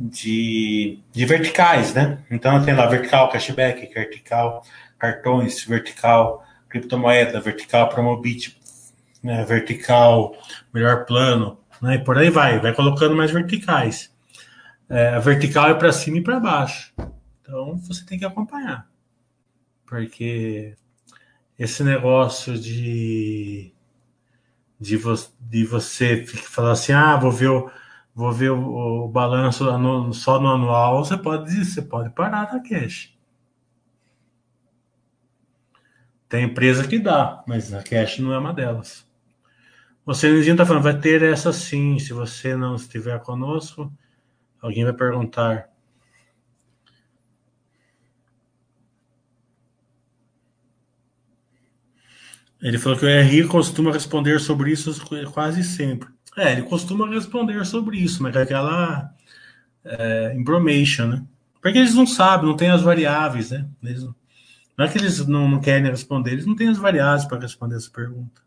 [0.10, 2.24] de, de verticais, né?
[2.32, 4.64] Então tem lá vertical cashback, vertical
[4.98, 8.58] cartões, vertical criptomoeda, vertical promobit,
[9.22, 9.46] né?
[9.46, 10.36] vertical
[10.74, 11.96] melhor plano, né?
[11.96, 14.12] E por aí vai, vai colocando mais verticais.
[14.90, 16.94] É, a vertical é para cima e para baixo.
[17.42, 18.88] Então você tem que acompanhar.
[19.86, 20.76] Porque
[21.60, 23.72] esse negócio de
[24.80, 27.70] de, vo, de você falar assim, ah, vou ver o
[28.14, 32.60] vou ver o, o balanço no, só no anual, você pode você pode parar na
[32.62, 33.14] cash.
[36.28, 39.06] Tem empresa que dá, mas a cash não é uma delas.
[40.06, 42.00] O Cenezinho está falando, vai ter essa sim.
[42.00, 43.92] Se você não estiver conosco,
[44.62, 45.70] alguém vai perguntar.
[52.62, 54.94] Ele falou que o RI costuma responder sobre isso
[55.34, 56.10] quase sempre.
[56.38, 59.14] É, ele costuma responder sobre isso, mas é aquela
[59.84, 61.26] é, information, né?
[61.62, 63.68] Porque eles não sabem, não tem as variáveis, né?
[63.84, 64.04] Eles,
[64.78, 67.76] não é que eles não, não querem responder, eles não têm as variáveis para responder
[67.76, 68.42] essa pergunta.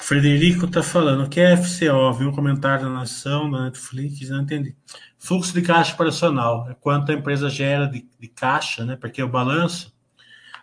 [0.00, 2.14] Frederico está falando, o que é FCO?
[2.14, 4.74] Vi um comentário da Nação, da Netflix, não entendi.
[5.18, 8.96] Fluxo de caixa operacional, é quanto a empresa gera de, de caixa, né?
[8.96, 9.94] Porque o balanço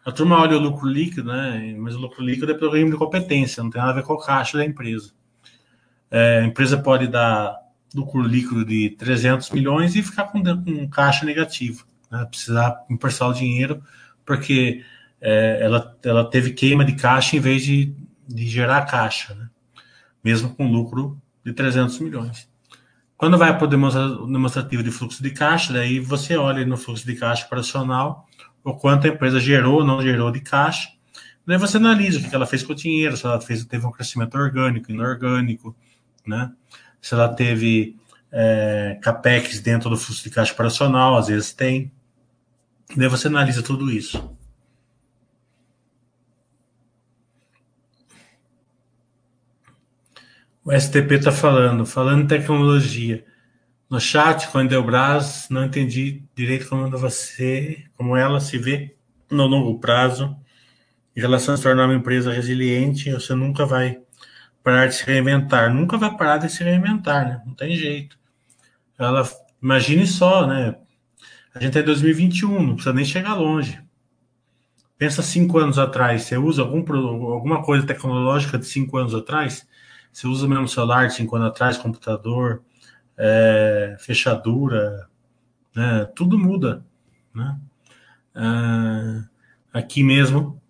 [0.06, 1.76] a turma olha o lucro líquido, né?
[1.80, 4.20] Mas o lucro líquido é pelo de competência, não tem nada a ver com o
[4.20, 5.12] caixa da empresa.
[6.12, 7.58] É, a empresa pode dar
[7.94, 12.24] lucro líquido de 300 milhões e ficar com, um caixa negativo, né?
[12.26, 13.82] precisar emprestar o dinheiro
[14.24, 14.84] porque
[15.20, 17.96] é, ela, ela teve queima de caixa em vez de,
[18.28, 19.50] de gerar caixa, né?
[20.24, 22.48] mesmo com lucro de 300 milhões.
[23.18, 27.16] Quando vai para o demonstrativo de fluxo de caixa, daí você olha no fluxo de
[27.16, 28.28] caixa operacional
[28.66, 30.90] o quanto a empresa gerou ou não gerou de caixa.
[31.46, 33.92] Daí você analisa o que ela fez com o dinheiro, se ela fez, teve um
[33.92, 35.76] crescimento orgânico, inorgânico,
[36.26, 36.52] né?
[37.00, 37.96] Se ela teve
[38.32, 41.92] é, capex dentro do fluxo de caixa operacional, às vezes tem.
[42.98, 44.36] Daí você analisa tudo isso.
[50.64, 53.24] O STP está falando, falando em tecnologia
[53.90, 58.96] no chat com a Endelbras, não entendi direito como você, como ela se vê
[59.30, 60.36] no longo prazo
[61.16, 64.02] em relação a se tornar uma empresa resiliente, você nunca vai
[64.62, 67.42] parar de se reinventar, nunca vai parar de se reinventar, né?
[67.46, 68.18] Não tem jeito.
[69.00, 69.24] Ela,
[69.62, 70.76] imagine só, né?
[71.54, 73.82] A gente é 2021, não precisa nem chegar longe.
[74.98, 76.84] Pensa cinco anos atrás, você usa algum,
[77.32, 79.66] alguma coisa tecnológica de cinco anos atrás?
[80.12, 82.62] Você usa mesmo celular de cinco anos atrás, computador,
[83.18, 85.08] é, fechadura,
[85.76, 86.86] né, tudo muda.
[87.34, 87.60] Né?
[88.36, 90.62] É, aqui mesmo,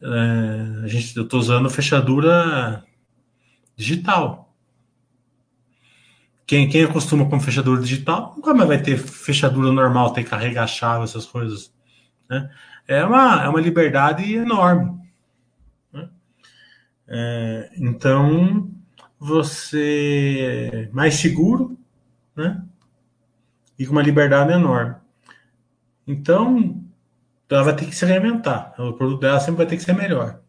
[0.00, 2.84] é, a gente, eu estou usando fechadura
[3.76, 4.52] digital.
[6.46, 10.66] Quem, quem acostuma com fechadura digital nunca mais vai ter fechadura normal, ter que carregar
[10.66, 11.72] chave, essas coisas.
[12.28, 12.50] Né?
[12.86, 15.00] É, uma, é uma liberdade enorme.
[15.92, 16.08] Né?
[17.08, 18.70] É, então,
[19.18, 21.78] você é mais seguro,
[22.34, 22.64] né?
[23.78, 24.96] E com uma liberdade enorme.
[26.06, 26.82] Então,
[27.48, 28.74] ela vai ter que se reinventar.
[28.78, 30.40] O produto dela sempre vai ter que ser melhor.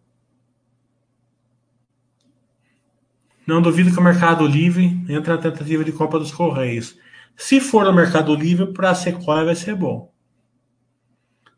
[3.46, 6.98] Não duvido que o Mercado Livre entre na tentativa de compra dos Correios.
[7.36, 10.14] Se for no Mercado Livre, para a Sequoia vai ser bom.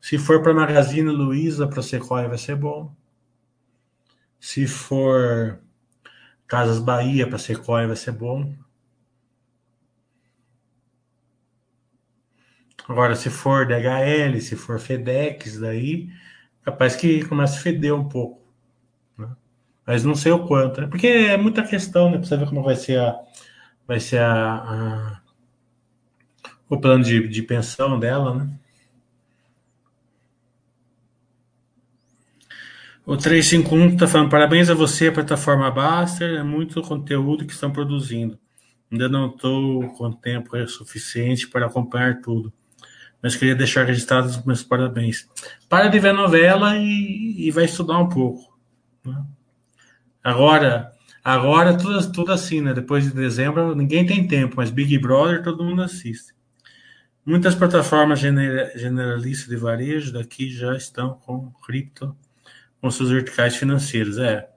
[0.01, 2.91] Se for para Magazine Luiza, para Sequoia vai ser bom.
[4.39, 5.59] Se for
[6.47, 8.53] Casas Bahia para Sequoia vai ser bom.
[12.87, 16.09] Agora, se for DHL, se for FedEx, daí
[16.63, 18.41] capaz que começa a feder um pouco.
[19.17, 19.27] Né?
[19.85, 20.87] Mas não sei o quanto, né?
[20.87, 22.17] Porque é muita questão, né?
[22.17, 23.19] Precisa ver como vai ser a,
[23.87, 25.21] vai ser a, a
[26.67, 28.59] o plano de, de pensão dela, né?
[33.05, 37.71] O 351 está falando, parabéns a você, a plataforma Baster, é muito conteúdo que estão
[37.71, 38.39] produzindo.
[38.91, 42.51] Ainda não estou com tempo suficiente para acompanhar tudo
[43.25, 45.27] mas queria deixar registrados os meus parabéns.
[45.67, 48.55] Para de ver novela e, e vai estudar um pouco.
[49.03, 49.19] Né?
[50.23, 50.91] Agora,
[51.23, 52.71] agora tudo, tudo assim, né?
[52.71, 56.35] Depois de dezembro, ninguém tem tempo, mas Big Brother todo mundo assiste.
[57.25, 62.15] Muitas plataformas generalistas de varejo daqui já estão com cripto
[62.79, 64.19] com seus verticais financeiros.
[64.19, 64.47] É.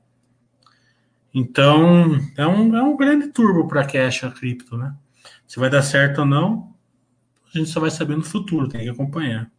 [1.32, 4.94] Então, é um, é um grande turbo para cash a cripto, né?
[5.46, 6.76] Se vai dar certo ou não,
[7.54, 9.50] a gente só vai saber no futuro, tem que acompanhar.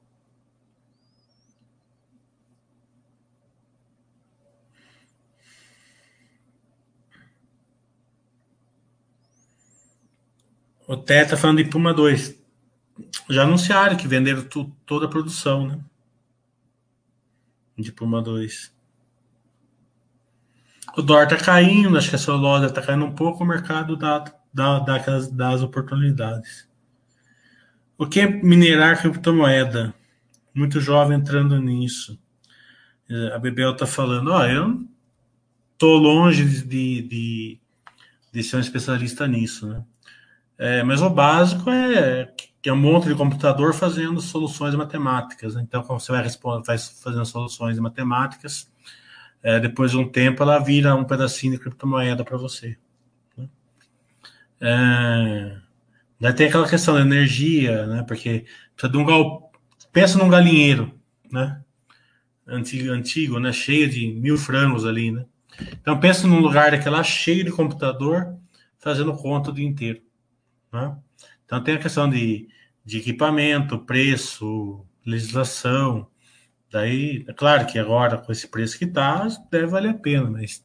[10.87, 12.35] O Teta tá falando de Puma 2.
[13.29, 15.79] Já anunciaram que venderam tu, toda a produção, né?
[17.77, 18.73] De Puma 2.
[20.97, 24.23] O dólar tá caindo, acho que a celulose tá caindo um pouco, o mercado dá,
[24.53, 26.68] dá, dá, aquelas, dá as oportunidades.
[27.99, 29.93] O que é minerar criptomoeda?
[30.55, 32.17] Muito jovem entrando nisso.
[33.09, 34.87] É, a Bebel está falando, ó, oh, eu
[35.77, 37.59] tô longe de, de,
[38.31, 39.83] de, ser um especialista nisso, né?
[40.57, 45.55] É, mas o básico é que é um monte de computador fazendo soluções matemáticas.
[45.55, 45.63] Né?
[45.67, 48.71] Então, quando você vai, responder, vai fazendo soluções matemáticas,
[49.43, 52.77] é, depois de um tempo ela vira um pedacinho de criptomoeda para você.
[53.37, 53.49] Né?
[54.61, 55.68] É,
[56.19, 58.03] Daí tem aquela questão da energia, né?
[58.03, 58.45] Porque
[58.75, 59.51] precisa de um gal...
[59.91, 60.93] pensa num galinheiro,
[61.31, 61.61] né?
[62.45, 63.53] Antigo, antigo, né?
[63.53, 65.25] Cheio de mil frangos ali, né?
[65.81, 68.37] Então pensa num lugar daquela cheio de computador
[68.77, 70.01] fazendo conta o dia inteiro,
[70.71, 70.97] né?
[71.45, 72.47] Então tem a questão de,
[72.85, 76.07] de equipamento, preço, legislação.
[76.71, 80.63] Daí, é claro que agora com esse preço que está, deve valer a pena, mas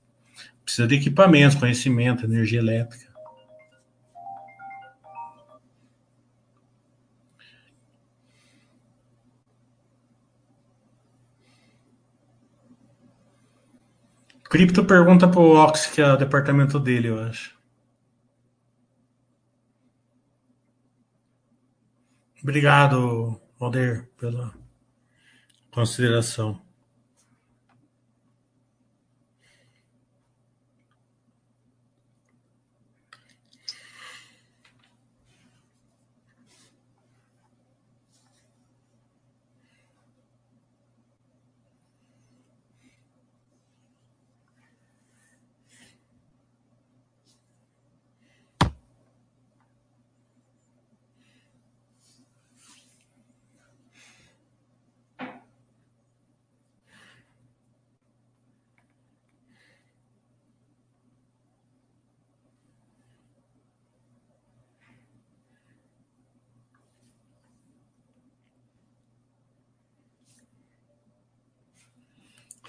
[0.65, 3.04] precisa de equipamentos, conhecimento, energia elétrica.
[14.55, 17.59] Cripto pergunta pro Ox, que é o departamento dele, eu acho.
[22.41, 24.55] Obrigado, Alder, pela
[25.73, 26.64] consideração.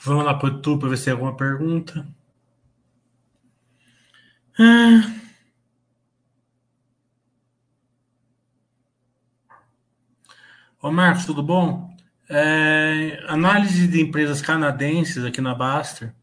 [0.06, 2.08] Vamos lá para o YouTube para ver se tem alguma pergunta.
[4.60, 5.02] Ah.
[10.80, 11.90] Ô Marcos, tudo bom?
[12.30, 16.14] É, análise de empresas canadenses aqui na Baster.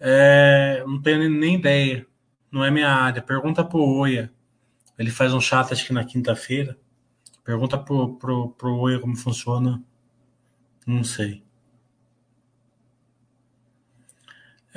[0.00, 2.04] É, não tenho nem ideia.
[2.50, 3.22] Não é minha área.
[3.22, 4.32] Pergunta pro Oia.
[4.98, 6.76] Ele faz um chat acho que na quinta-feira.
[7.44, 9.80] Pergunta pro, pro, pro Oia como funciona.
[10.84, 11.45] Não sei.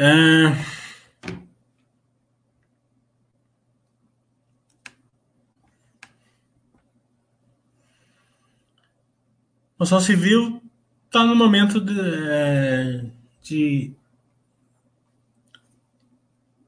[0.02, 0.47] É...
[9.76, 10.64] A construção civil
[11.06, 13.06] está no momento de, é,
[13.41, 13.93] de,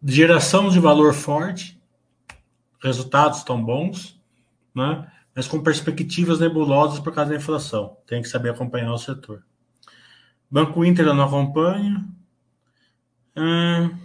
[0.02, 1.82] de, geração de valor forte,
[2.84, 4.20] resultados estão bons,
[4.76, 5.10] né?
[5.34, 7.96] mas com perspectivas nebulosas por causa da inflação.
[8.06, 9.42] Tem que saber acompanhar o setor.
[10.50, 12.20] Banco Inter eu não acompanho.
[13.36, 13.98] Hum.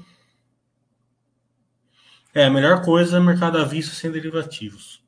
[2.34, 5.02] É, a melhor coisa é mercado à vista sem derivativos.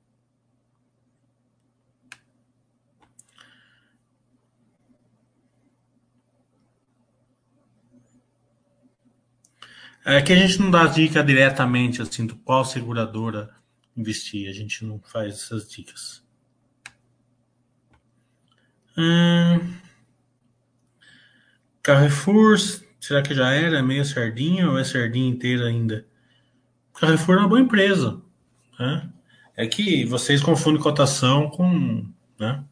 [10.05, 13.55] É que a gente não dá dica diretamente assim do qual seguradora
[13.95, 14.49] investir.
[14.49, 16.27] A gente não faz essas dicas.
[18.97, 19.77] Hum.
[21.83, 22.57] Carrefour,
[23.01, 26.07] será que já era meio sardinha ou é sardinha inteira ainda?
[26.95, 28.21] Carrefour é uma boa empresa.
[28.79, 29.09] Né?
[29.57, 32.07] É que vocês confundem cotação com
[32.39, 32.65] né,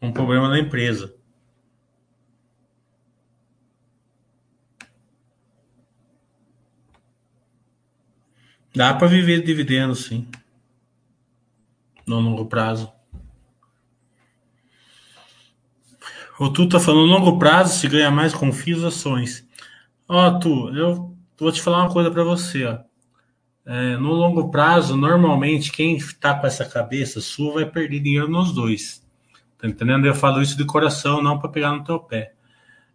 [0.00, 1.14] um problema da empresa.
[8.74, 10.28] Dá para viver de dividendos, sim.
[12.06, 12.92] No longo prazo.
[16.38, 19.46] O Tu tá falando longo prazo, se ganha mais com FIIs ações.
[20.08, 22.78] Ó, Tu, eu vou te falar uma coisa para você, ó.
[23.66, 28.52] É, no longo prazo, normalmente, quem está com essa cabeça sua vai perder dinheiro nos
[28.52, 29.06] dois.
[29.58, 30.06] Tá entendendo?
[30.06, 32.32] Eu falo isso de coração, não para pegar no teu pé.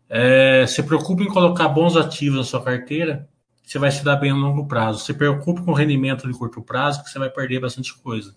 [0.09, 3.27] É, se preocupe em colocar bons ativos na sua carteira
[3.63, 5.03] você vai se dar bem no longo prazo.
[5.03, 8.35] Se preocupe com o rendimento de curto prazo, que você vai perder bastante coisa.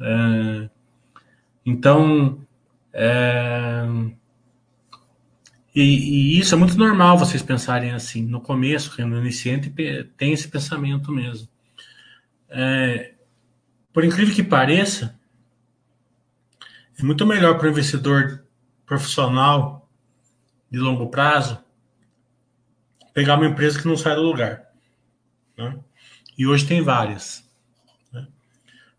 [0.00, 0.68] É,
[1.64, 2.40] então,
[2.92, 3.84] é,
[5.74, 8.22] e, e, isso é muito normal vocês pensarem assim.
[8.26, 9.70] No começo, no iniciante,
[10.16, 11.48] tem esse pensamento mesmo.
[12.48, 13.14] É,
[13.92, 15.18] por incrível que pareça,
[16.98, 18.44] é muito melhor para o investidor
[18.84, 19.88] profissional
[20.70, 21.58] de longo prazo
[23.14, 24.66] pegar uma empresa que não sai do lugar.
[25.56, 25.78] Né?
[26.36, 27.46] E hoje tem várias.
[28.12, 28.26] Né?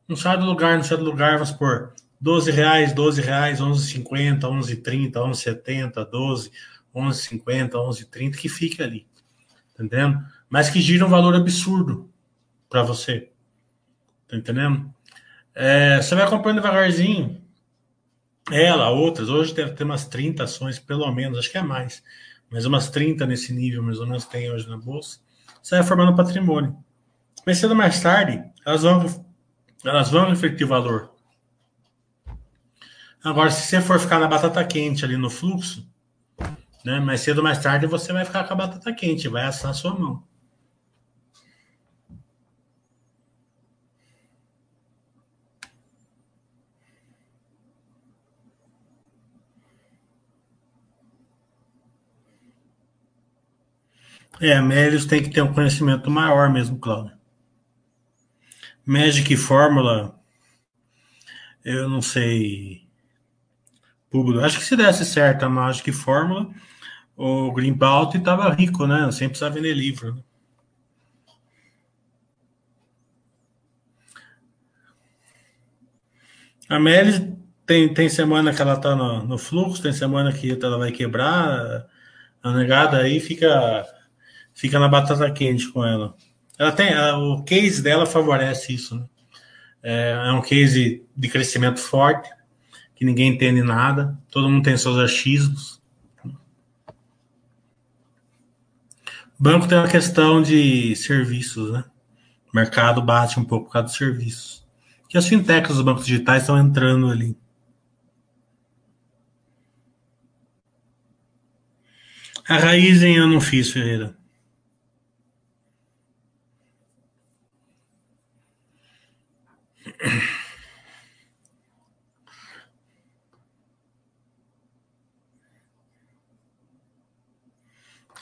[0.08, 1.94] Não sai do lugar, não sai do lugar, vamos por
[2.24, 6.52] 12 reais, 12 reais, 11,50, 11,30, 11,70, 12,
[6.96, 9.06] 11,50, 11,30, que fica ali.
[9.76, 10.24] Tá entendendo?
[10.50, 12.10] Mas que gira um valor absurdo
[12.70, 13.30] para você.
[14.26, 14.90] Tá entendendo?
[15.54, 17.44] É, você vai comprando devagarzinho.
[18.50, 22.02] Ela, outras, hoje deve ter umas 30 ações, pelo menos, acho que é mais
[22.54, 25.20] mas umas 30 nesse nível, mais ou menos, tem hoje na bolsa,
[25.60, 26.78] você vai formando patrimônio.
[27.44, 29.26] Mas cedo mais tarde, elas vão,
[29.84, 31.12] elas vão refletir o valor.
[33.24, 35.88] Agora, se você for ficar na batata quente ali no fluxo,
[36.84, 39.72] né, mais cedo ou mais tarde você vai ficar com a batata quente, vai assar
[39.72, 40.24] a sua mão.
[54.42, 57.16] É, Melios tem que ter um conhecimento maior mesmo, Cláudio.
[58.86, 60.20] Magic Fórmula,
[61.64, 62.83] eu não sei.
[64.14, 64.45] Público.
[64.45, 66.47] Acho que se desse certo a Magic Fórmula,
[67.18, 69.11] o Greenbelt estava rico, né?
[69.11, 70.14] Sem precisar vender livro.
[70.14, 70.22] Né?
[76.70, 77.22] A Melis
[77.66, 81.88] tem, tem semana que ela está no, no, fluxo, tem semana que ela vai quebrar.
[82.43, 83.84] A negada aí fica
[84.53, 86.16] fica na batata quente com ela.
[86.59, 88.95] Ela tem o case dela favorece isso.
[88.95, 89.05] Né?
[89.82, 92.30] É, é, um case de crescimento forte
[92.96, 94.18] que ninguém entende nada.
[94.30, 95.82] Todo mundo tem seus achismos.
[99.44, 101.84] banco tem uma questão de serviços, né?
[102.54, 104.66] O mercado bate um pouco por causa dos serviços.
[105.10, 107.36] Que as fintechs dos bancos digitais estão entrando ali.
[112.48, 114.16] A Raizen eu não fiz, Ferreira.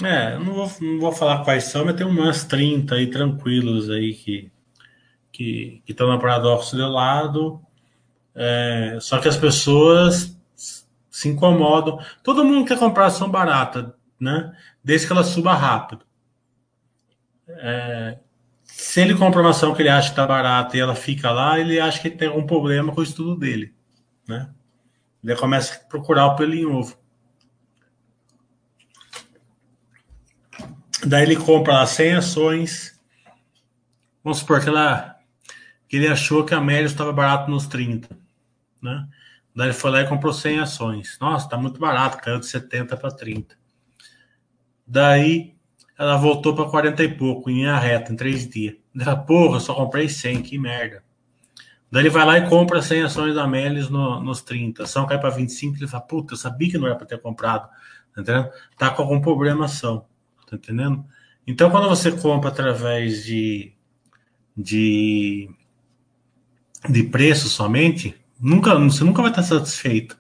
[0.04, 4.14] É, não vou, não vou falar quais são, mas tem umas 30 aí tranquilos aí
[4.14, 4.52] que
[5.32, 7.62] que estão no paradoxo de lado.
[8.36, 10.38] É, só que as pessoas
[11.10, 12.00] se incomodam.
[12.24, 14.56] Todo mundo quer comprar ação barata, né?
[14.84, 16.06] Desde que ela suba rápido.
[17.48, 18.20] É,
[18.64, 21.60] se ele compra uma ação que ele acha que está barata e ela fica lá,
[21.60, 23.74] ele acha que tem algum problema com o estudo dele,
[24.28, 24.50] né?
[25.24, 26.98] Ele começa a procurar o pelinho ovo.
[31.06, 33.00] Daí ele compra lá 100 ações.
[34.24, 35.16] Vamos supor que, ela,
[35.90, 38.16] que ele achou que a média estava barato nos 30,
[38.82, 39.08] né?
[39.56, 41.18] Daí ele foi lá e comprou 100 ações.
[41.20, 43.56] Nossa, tá muito barato, caiu de 70 para 30.
[44.86, 45.56] Daí
[45.98, 48.76] ela voltou para 40 e pouco, em linha reta, em três dias.
[48.98, 51.04] Ela, porra, só comprei 100, que merda.
[51.92, 54.82] Daí ele vai lá e compra 100 ações da Melis no, nos 30.
[54.82, 57.20] A ação cai para 25, ele fala, puta, eu sabia que não era para ter
[57.20, 57.68] comprado.
[58.14, 58.50] Tá entendendo?
[58.78, 60.06] Tá com algum problema ação.
[60.52, 61.06] Tá entendendo?
[61.48, 63.72] Então, quando você compra através de,
[64.56, 65.50] de,
[66.90, 70.18] de preço somente, nunca, você nunca vai estar satisfeito.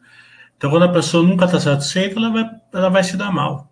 [0.56, 3.71] Então, quando a pessoa nunca está satisfeita, ela vai, ela vai se dar mal.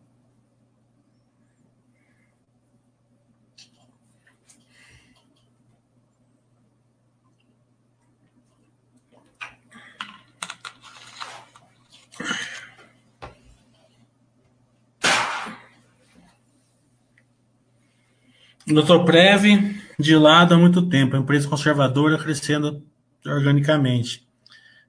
[18.73, 22.83] Doutor Preve, de lado há muito tempo, empresa conservadora crescendo
[23.25, 24.27] organicamente.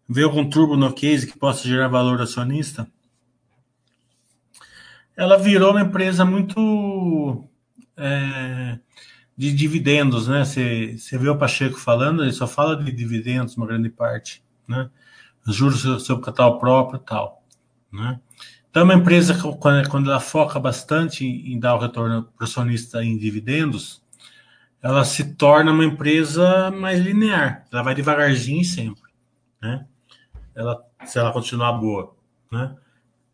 [0.06, 2.86] Vê algum turbo no case que possa gerar valor acionista?
[5.16, 7.44] Ela virou uma empresa muito
[7.96, 8.78] é,
[9.36, 10.44] de dividendos, né?
[10.44, 14.90] Você vê o Pacheco falando, ele só fala de dividendos, uma grande parte, né?
[15.46, 17.42] Juros sobre capital próprio e tal,
[17.90, 18.20] né?
[18.70, 19.36] Então, uma empresa,
[19.88, 24.00] quando ela foca bastante em dar o retorno para o acionista em dividendos,
[24.80, 27.66] ela se torna uma empresa mais linear.
[27.72, 29.10] Ela vai devagarzinho sempre,
[29.60, 29.84] né?
[30.54, 32.14] Ela, se ela continuar boa,
[32.50, 32.76] né?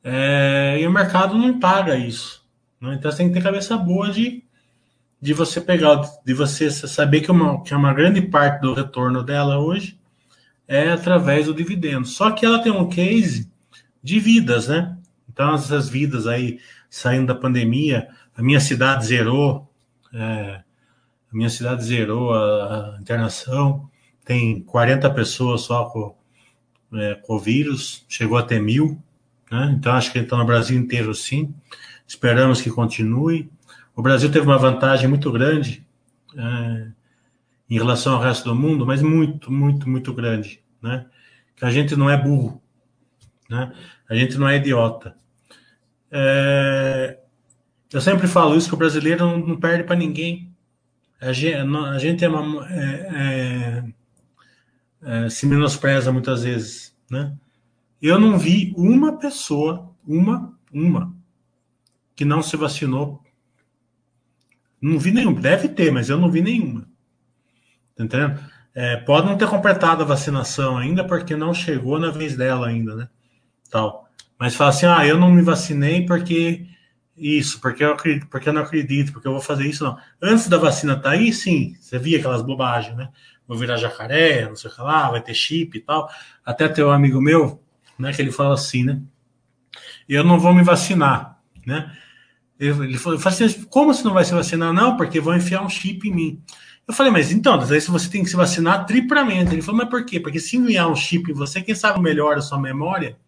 [0.02, 2.42] É, e o mercado não paga isso.
[2.80, 2.94] Né?
[2.94, 4.42] Então, você tem que ter cabeça boa de,
[5.20, 9.58] de você pegar, de você saber que uma, que uma grande parte do retorno dela
[9.58, 9.98] hoje
[10.66, 12.06] é através do dividendo.
[12.06, 13.50] Só que ela tem um case
[14.02, 14.95] de vidas, né?
[15.36, 19.70] Então, essas vidas aí, saindo da pandemia, a minha cidade zerou,
[20.10, 20.62] é,
[21.30, 23.86] a minha cidade zerou a, a, internação,
[24.24, 26.16] tem 40 pessoas só com,
[26.94, 28.98] é, com o vírus, chegou até mil,
[29.52, 29.76] né?
[29.78, 31.54] então acho que está no Brasil inteiro sim,
[32.08, 33.50] esperamos que continue.
[33.94, 35.86] O Brasil teve uma vantagem muito grande
[36.34, 36.88] é,
[37.68, 41.04] em relação ao resto do mundo, mas muito, muito, muito grande, né?
[41.54, 42.62] Que a gente não é burro,
[43.50, 43.70] né?
[44.08, 45.14] A gente não é idiota.
[46.10, 47.18] É,
[47.92, 50.52] eu sempre falo isso que o brasileiro não, não perde para ninguém.
[51.20, 53.84] A gente, a gente é uma, é,
[55.02, 57.34] é, é, se menospreza muitas vezes, né?
[58.00, 61.14] Eu não vi uma pessoa, uma, uma,
[62.14, 63.22] que não se vacinou.
[64.80, 65.40] Não vi nenhuma.
[65.40, 66.86] Deve ter, mas eu não vi nenhuma.
[67.96, 68.38] Tá entendendo?
[68.74, 72.94] É, pode não ter completado a vacinação ainda, porque não chegou na vez dela ainda,
[72.94, 73.08] né?
[73.70, 74.05] Tal.
[74.38, 76.66] Mas fala assim, ah, eu não me vacinei porque
[77.16, 79.96] isso, porque eu, acredito, porque eu não acredito, porque eu vou fazer isso, não.
[80.20, 83.08] Antes da vacina tá aí, sim, você via aquelas bobagens, né?
[83.48, 86.10] Vou virar jacaré, não sei o que lá, vai ter chip e tal.
[86.44, 87.62] Até tem um amigo meu,
[87.98, 89.00] né, que ele fala assim, né?
[90.08, 91.96] Eu não vou me vacinar, né?
[92.58, 94.72] Ele falou, assim, como você não vai se vacinar?
[94.72, 96.42] Não, porque vão enfiar um chip em mim.
[96.88, 99.52] Eu falei, mas então, aí você tem que se vacinar triplamente.
[99.52, 100.20] Ele falou, mas por quê?
[100.20, 103.18] Porque se enviar um chip em você, quem sabe melhora a sua memória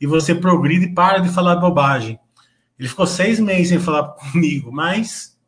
[0.00, 2.18] e você progride e para de falar bobagem.
[2.78, 5.38] Ele ficou seis meses sem falar comigo, mas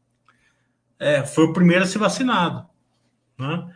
[0.99, 2.67] é, foi o primeiro a ser vacinado.
[3.39, 3.67] Né?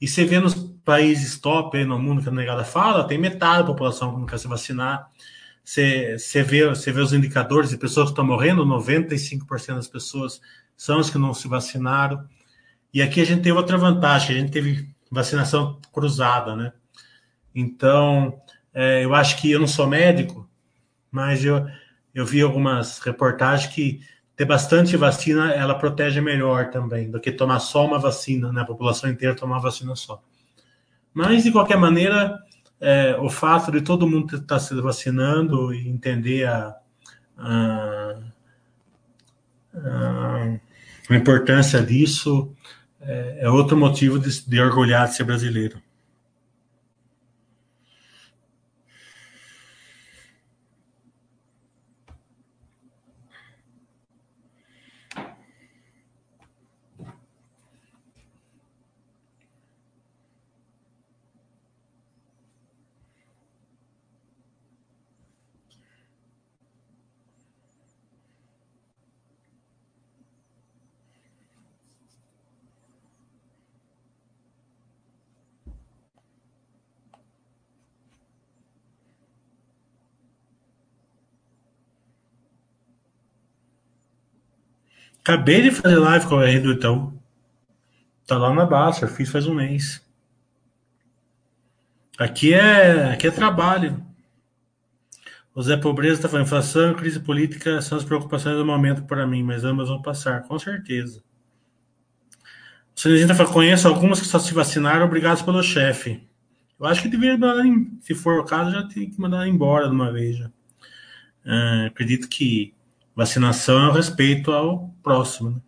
[0.00, 0.54] E você vê nos
[0.84, 4.26] países top aí no mundo que a negada fala, tem metade da população que não
[4.26, 5.08] quer se vacinar.
[5.64, 10.40] Você, você, vê, você vê os indicadores de pessoas que estão morrendo, 95% das pessoas
[10.76, 12.28] são as que não se vacinaram.
[12.92, 16.72] E aqui a gente teve outra vantagem, a gente teve vacinação cruzada, né?
[17.54, 18.38] Então,
[18.74, 20.48] é, eu acho que eu não sou médico,
[21.10, 21.66] mas eu,
[22.14, 24.00] eu vi algumas reportagens que
[24.36, 28.62] ter bastante vacina ela protege melhor também do que tomar só uma vacina, né?
[28.62, 30.20] A população inteira tomar uma vacina só.
[31.12, 32.36] Mas, de qualquer maneira,
[32.80, 36.74] é, o fato de todo mundo estar se vacinando e entender a,
[37.38, 38.14] a,
[39.74, 40.58] a,
[41.08, 42.52] a importância disso
[43.00, 45.80] é, é, outro motivo de, de orgulhar de ser brasileiro.
[85.26, 87.18] Acabei de fazer live com o R do Itaú.
[88.26, 90.04] Tá lá na Basta, fiz faz um mês.
[92.18, 94.04] Aqui é, aqui é trabalho.
[95.54, 99.26] O Zé Pobreza está falando, inflação e crise política são as preocupações do momento para
[99.26, 101.22] mim, mas ambas vão passar, com certeza.
[102.94, 106.22] O Cenezinho está falando, conheço algumas que só se vacinaram, obrigados pelo chefe.
[106.78, 107.38] Eu acho que deveria
[108.02, 110.38] se for o caso, já tem que mandar embora de uma vez.
[110.38, 112.74] Uh, acredito que
[113.14, 115.50] Vacinação é o respeito ao próximo.
[115.50, 115.60] Né?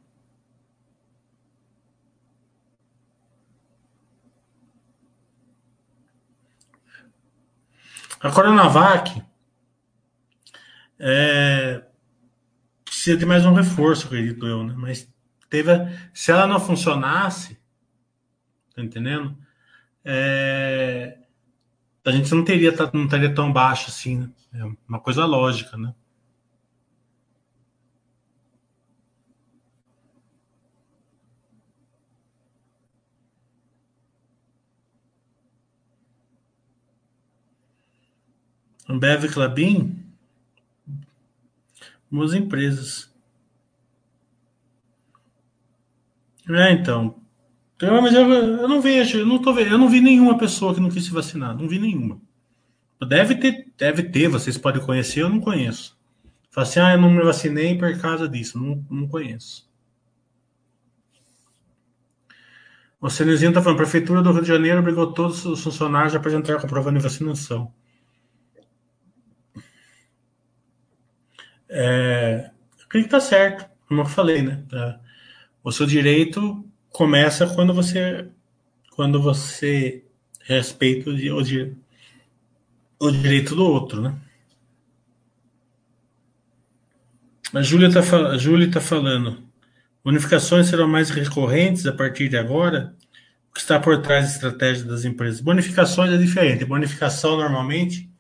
[8.21, 9.23] A Coronavac
[10.99, 11.85] é,
[12.85, 14.75] precisa de mais um reforço, acredito eu, né?
[14.77, 15.09] Mas
[15.49, 15.71] teve,
[16.13, 17.57] se ela não funcionasse,
[18.75, 19.37] tá entendendo?
[20.05, 21.19] É,
[22.05, 24.31] a gente não teria não estaria tão baixo assim, né?
[24.55, 25.95] É uma coisa lógica, né?
[38.89, 40.05] Ambev Clabin,
[42.11, 43.13] boas empresas.
[46.49, 47.17] É, então.
[47.81, 50.75] Eu, mas eu, eu não vejo, eu não tô vendo, eu não vi nenhuma pessoa
[50.75, 52.21] que não quis se vacinar, não vi nenhuma.
[53.07, 55.99] Deve ter, deve ter, vocês podem conhecer, eu não conheço.
[56.51, 59.69] Fala assim, ah, eu não me vacinei por causa disso, não, não conheço.
[62.99, 66.17] O Cenezinho está falando, a Prefeitura do Rio de Janeiro obrigou todos os funcionários a
[66.17, 67.71] apresentar comprovando de vacinação.
[71.69, 72.51] É,
[72.85, 74.63] acredito que está certo, como eu falei, né?
[74.73, 74.97] É,
[75.63, 78.29] o seu direito começa quando você
[78.91, 80.03] quando você
[80.45, 81.77] respeita o, o,
[82.99, 84.15] o direito do outro, né?
[87.53, 89.47] A Júlia está tá falando.
[90.05, 92.95] Bonificações serão mais recorrentes a partir de agora?
[93.51, 95.41] O que está por trás da estratégia das empresas?
[95.41, 96.65] Bonificações é diferente.
[96.65, 98.11] Bonificação, normalmente,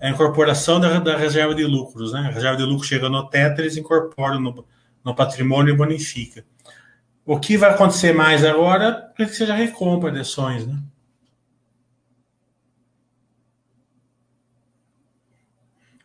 [0.00, 2.12] a incorporação da, da reserva de lucros.
[2.12, 2.20] Né?
[2.20, 4.66] A reserva de lucros chega no teto, eles incorporam no,
[5.04, 6.44] no patrimônio e bonifica.
[7.24, 10.66] O que vai acontecer mais agora é que seja recompra de ações.
[10.66, 10.78] Né?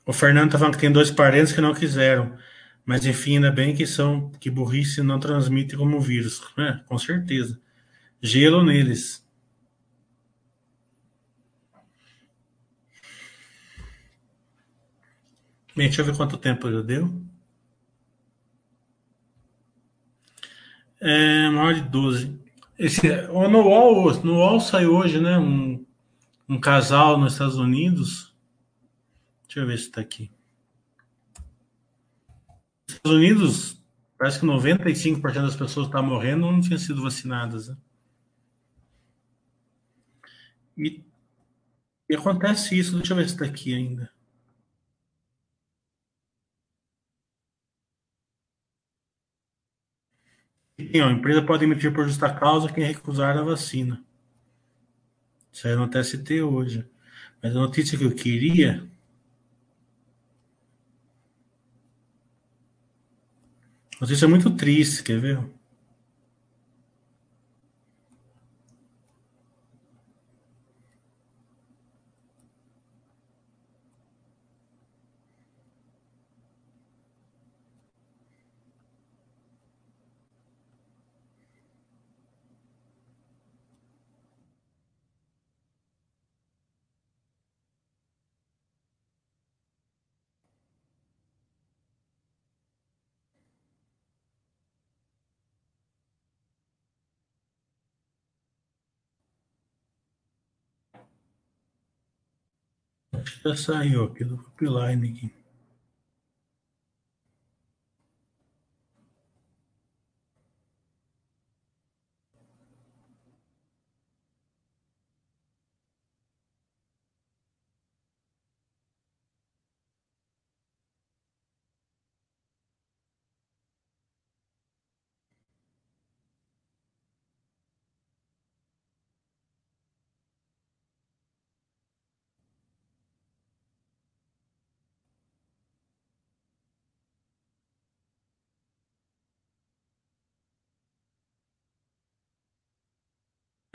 [0.06, 2.38] O Fernando está falando que tem dois parentes que não quiseram.
[2.86, 6.42] Mas enfim, ainda bem que são que burrice não transmite como vírus.
[6.60, 7.60] É, com certeza.
[8.22, 9.25] Gelo neles.
[15.76, 17.22] Bem, deixa eu ver quanto tempo já deu.
[21.02, 22.40] É, maior de 12.
[22.80, 25.38] Esse, no UOL, no UOL saiu hoje, né?
[25.38, 25.86] Um,
[26.48, 28.34] um casal nos Estados Unidos.
[29.46, 30.32] Deixa eu ver se está aqui.
[32.88, 33.78] Estados Unidos,
[34.18, 37.68] parece que 95% das pessoas que estavam morrendo não tinham sido vacinadas.
[37.68, 37.78] Né?
[40.78, 41.04] E,
[42.10, 44.15] e, acontece isso, deixa eu ver se está aqui ainda.
[50.80, 54.02] Sim, a empresa pode emitir por justa causa quem recusar a vacina.
[55.64, 56.86] É no TST hoje.
[57.42, 58.88] Mas a notícia que eu queria
[64.00, 65.40] Notícia muito triste, quer ver?
[103.46, 105.32] Já saiu aqui do pipeline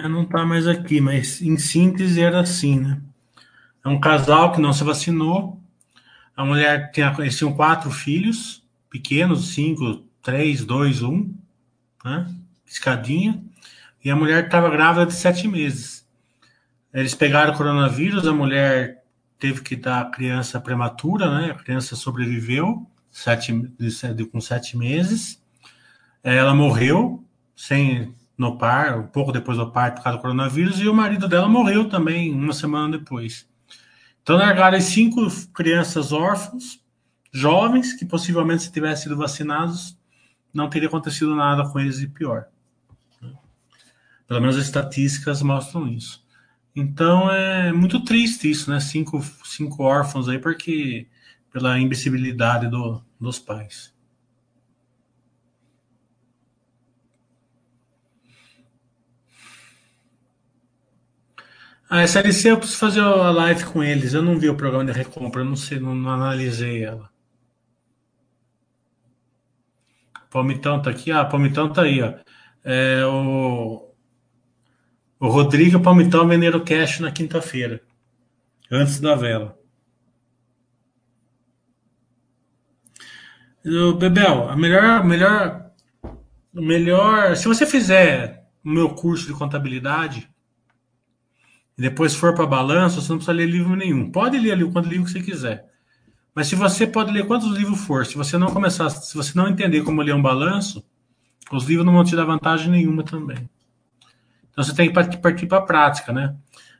[0.09, 3.01] Não está mais aqui, mas em síntese era assim, né?
[3.85, 5.61] É um casal que não se vacinou.
[6.37, 11.33] A mulher tinha, eles quatro filhos, pequenos, cinco, três, dois, um,
[12.05, 12.27] né?
[12.67, 13.43] Escadinha.
[14.05, 16.07] E a mulher estava grávida de sete meses.
[16.93, 19.05] Eles pegaram o coronavírus, a mulher
[19.39, 21.51] teve que dar a criança prematura, né?
[21.51, 23.53] A criança sobreviveu sete,
[24.31, 25.43] com sete meses.
[26.23, 27.25] Ela morreu
[27.57, 31.29] sem no par, um pouco depois do parto por causa do coronavírus, e o marido
[31.29, 33.47] dela morreu também uma semana depois.
[34.23, 35.21] Então largaram cinco
[35.53, 36.83] crianças órfãos,
[37.31, 39.95] jovens, que possivelmente se tivessem sido vacinados,
[40.55, 42.47] não teria acontecido nada com eles de pior.
[44.27, 46.25] Pelo menos as estatísticas mostram isso.
[46.75, 48.81] Então é muito triste isso, né?
[48.81, 51.07] Cinco, cinco órfãos aí, porque
[51.53, 53.93] pela imbecilidade do, dos pais.
[61.91, 64.15] A SLC eu preciso fazer a live com eles.
[64.15, 67.11] Eu não vi o programa de recompra, eu não sei, não, não analisei ela.
[70.31, 72.15] Palmitão tá aqui, ah, Palmitão tá aí, ó.
[72.63, 73.93] É, o,
[75.19, 77.83] o Rodrigo e o Palmitão venderam cash na quinta-feira,
[78.71, 79.59] antes da vela.
[83.65, 85.73] O Bebel, a melhor, melhor,
[86.55, 87.37] melhor.
[87.37, 90.31] Se você fizer o meu curso de contabilidade,
[91.81, 94.13] e depois for para balanço, você não precisa ler livro nenhum.
[94.13, 95.65] Pode ler ali quanto livro que você quiser.
[96.35, 99.49] Mas se você pode ler quantos livros for, se você não começar, se você não
[99.49, 100.85] entender como ler um balanço,
[101.51, 103.49] os livros não vão te dar vantagem nenhuma também.
[104.51, 106.37] Então você tem que partir para a prática, né?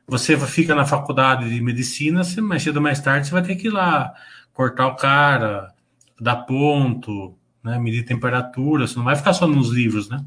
[0.07, 3.69] Você fica na faculdade de medicina, mais cedo ou mais tarde você vai ter que
[3.69, 4.13] ir lá
[4.53, 5.73] cortar o cara,
[6.21, 7.79] dar ponto, né?
[7.79, 10.23] medir temperatura, você não vai ficar só nos livros, né?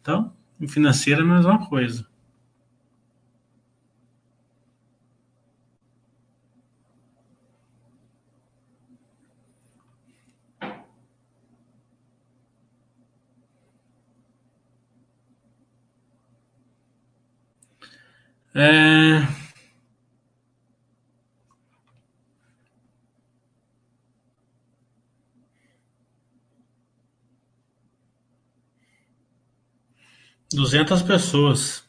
[0.00, 0.32] Então,
[0.66, 2.06] financeira é a mesma coisa.
[18.54, 19.26] É...
[30.52, 31.84] Duzentas pessoas.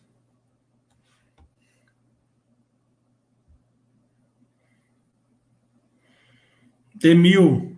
[6.95, 7.77] De mil.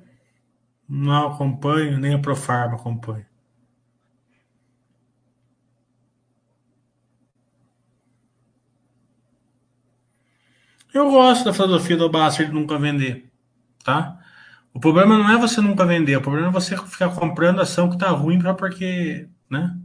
[0.88, 3.27] Não acompanho, nem a Profarma acompanho.
[10.98, 13.30] Eu gosto da filosofia do Basser de nunca vender,
[13.84, 14.18] tá?
[14.74, 18.00] O problema não é você nunca vender, o problema é você ficar comprando ação que
[18.00, 19.78] tá ruim para porque, né?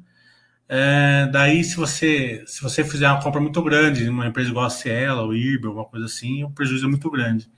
[0.67, 4.71] É, daí, se você se você fizer uma compra muito grande, uma empresa igual a
[4.71, 7.51] Cielo, ou IRB, alguma coisa assim, o prejuízo é muito grande.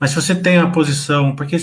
[0.00, 1.58] Mas se você tem a posição, porque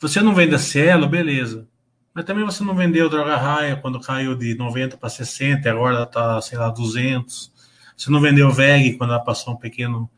[0.00, 1.68] você não vende a Cielo, beleza.
[2.12, 6.02] Mas também você não vendeu o Droga Raia quando caiu de 90 para 60, agora
[6.02, 7.52] está, sei lá, 200.
[7.98, 10.08] Você não vendeu VEG quando ela passou um pequeno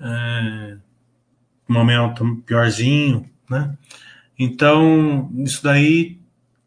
[0.00, 0.76] é,
[1.66, 3.76] momento piorzinho, né?
[4.38, 6.20] Então, isso daí,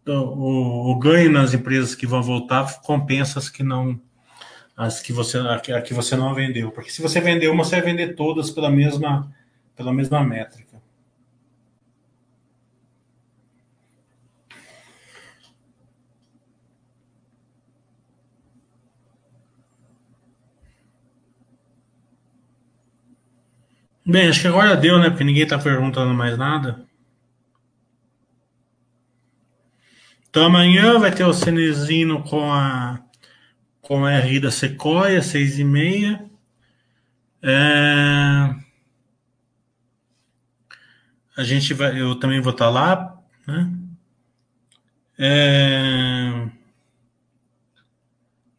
[0.06, 4.00] o, o, ganho nas empresas que vão voltar compensa as que não
[4.76, 7.86] as que você a que você não vendeu, porque se você vendeu uma, você vai
[7.86, 9.32] vender todas pela mesma
[9.76, 10.67] pela mesma métrica.
[24.10, 25.10] Bem, acho que agora deu, né?
[25.10, 26.88] Porque ninguém tá perguntando mais nada.
[30.30, 33.04] Então amanhã vai ter o Cenezino com a
[33.82, 36.26] com a RI da Sequoia, seis e meia.
[37.42, 38.56] É...
[41.36, 43.70] A gente vai, eu também vou estar tá lá, né?
[45.20, 46.48] É...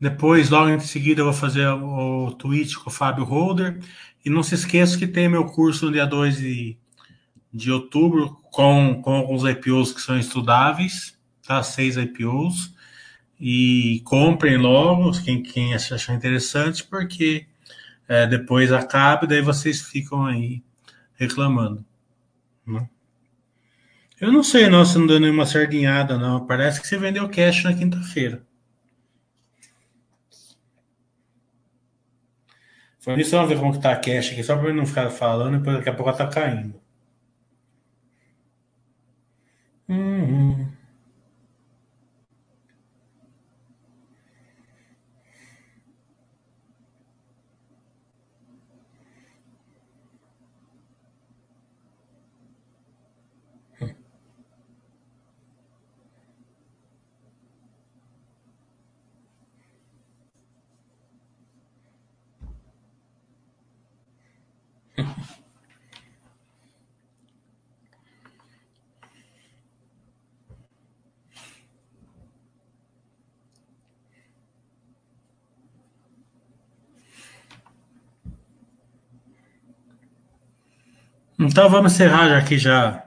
[0.01, 3.81] Depois, logo em seguida, eu vou fazer o, o tweet com o Fábio Holder.
[4.25, 6.77] E não se esqueça que tem meu curso no dia 2 de,
[7.53, 11.63] de outubro com, com alguns IPOs que são estudáveis, tá?
[11.63, 12.75] Seis IPOs.
[13.41, 17.47] E comprem logo, quem, quem achar interessante, porque
[18.09, 20.63] é, depois acaba e daí vocês ficam aí
[21.15, 21.85] reclamando.
[22.67, 22.89] Né?
[24.21, 26.45] Eu não sei, não, se não deu nenhuma sardinhada, não.
[26.45, 28.43] Parece que você vendeu cash na quinta-feira.
[33.17, 35.75] Isso, vamos ver como que tá a cash aqui, só para não ficar falando, e
[35.77, 36.81] daqui a pouco ela tá caindo.
[39.89, 40.69] Uhum.
[81.39, 83.05] Então vamos encerrar já aqui já.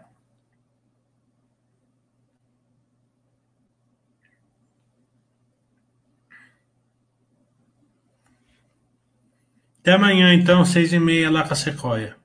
[9.79, 12.20] Até amanhã, então, seis e meia lá com a Sequoia.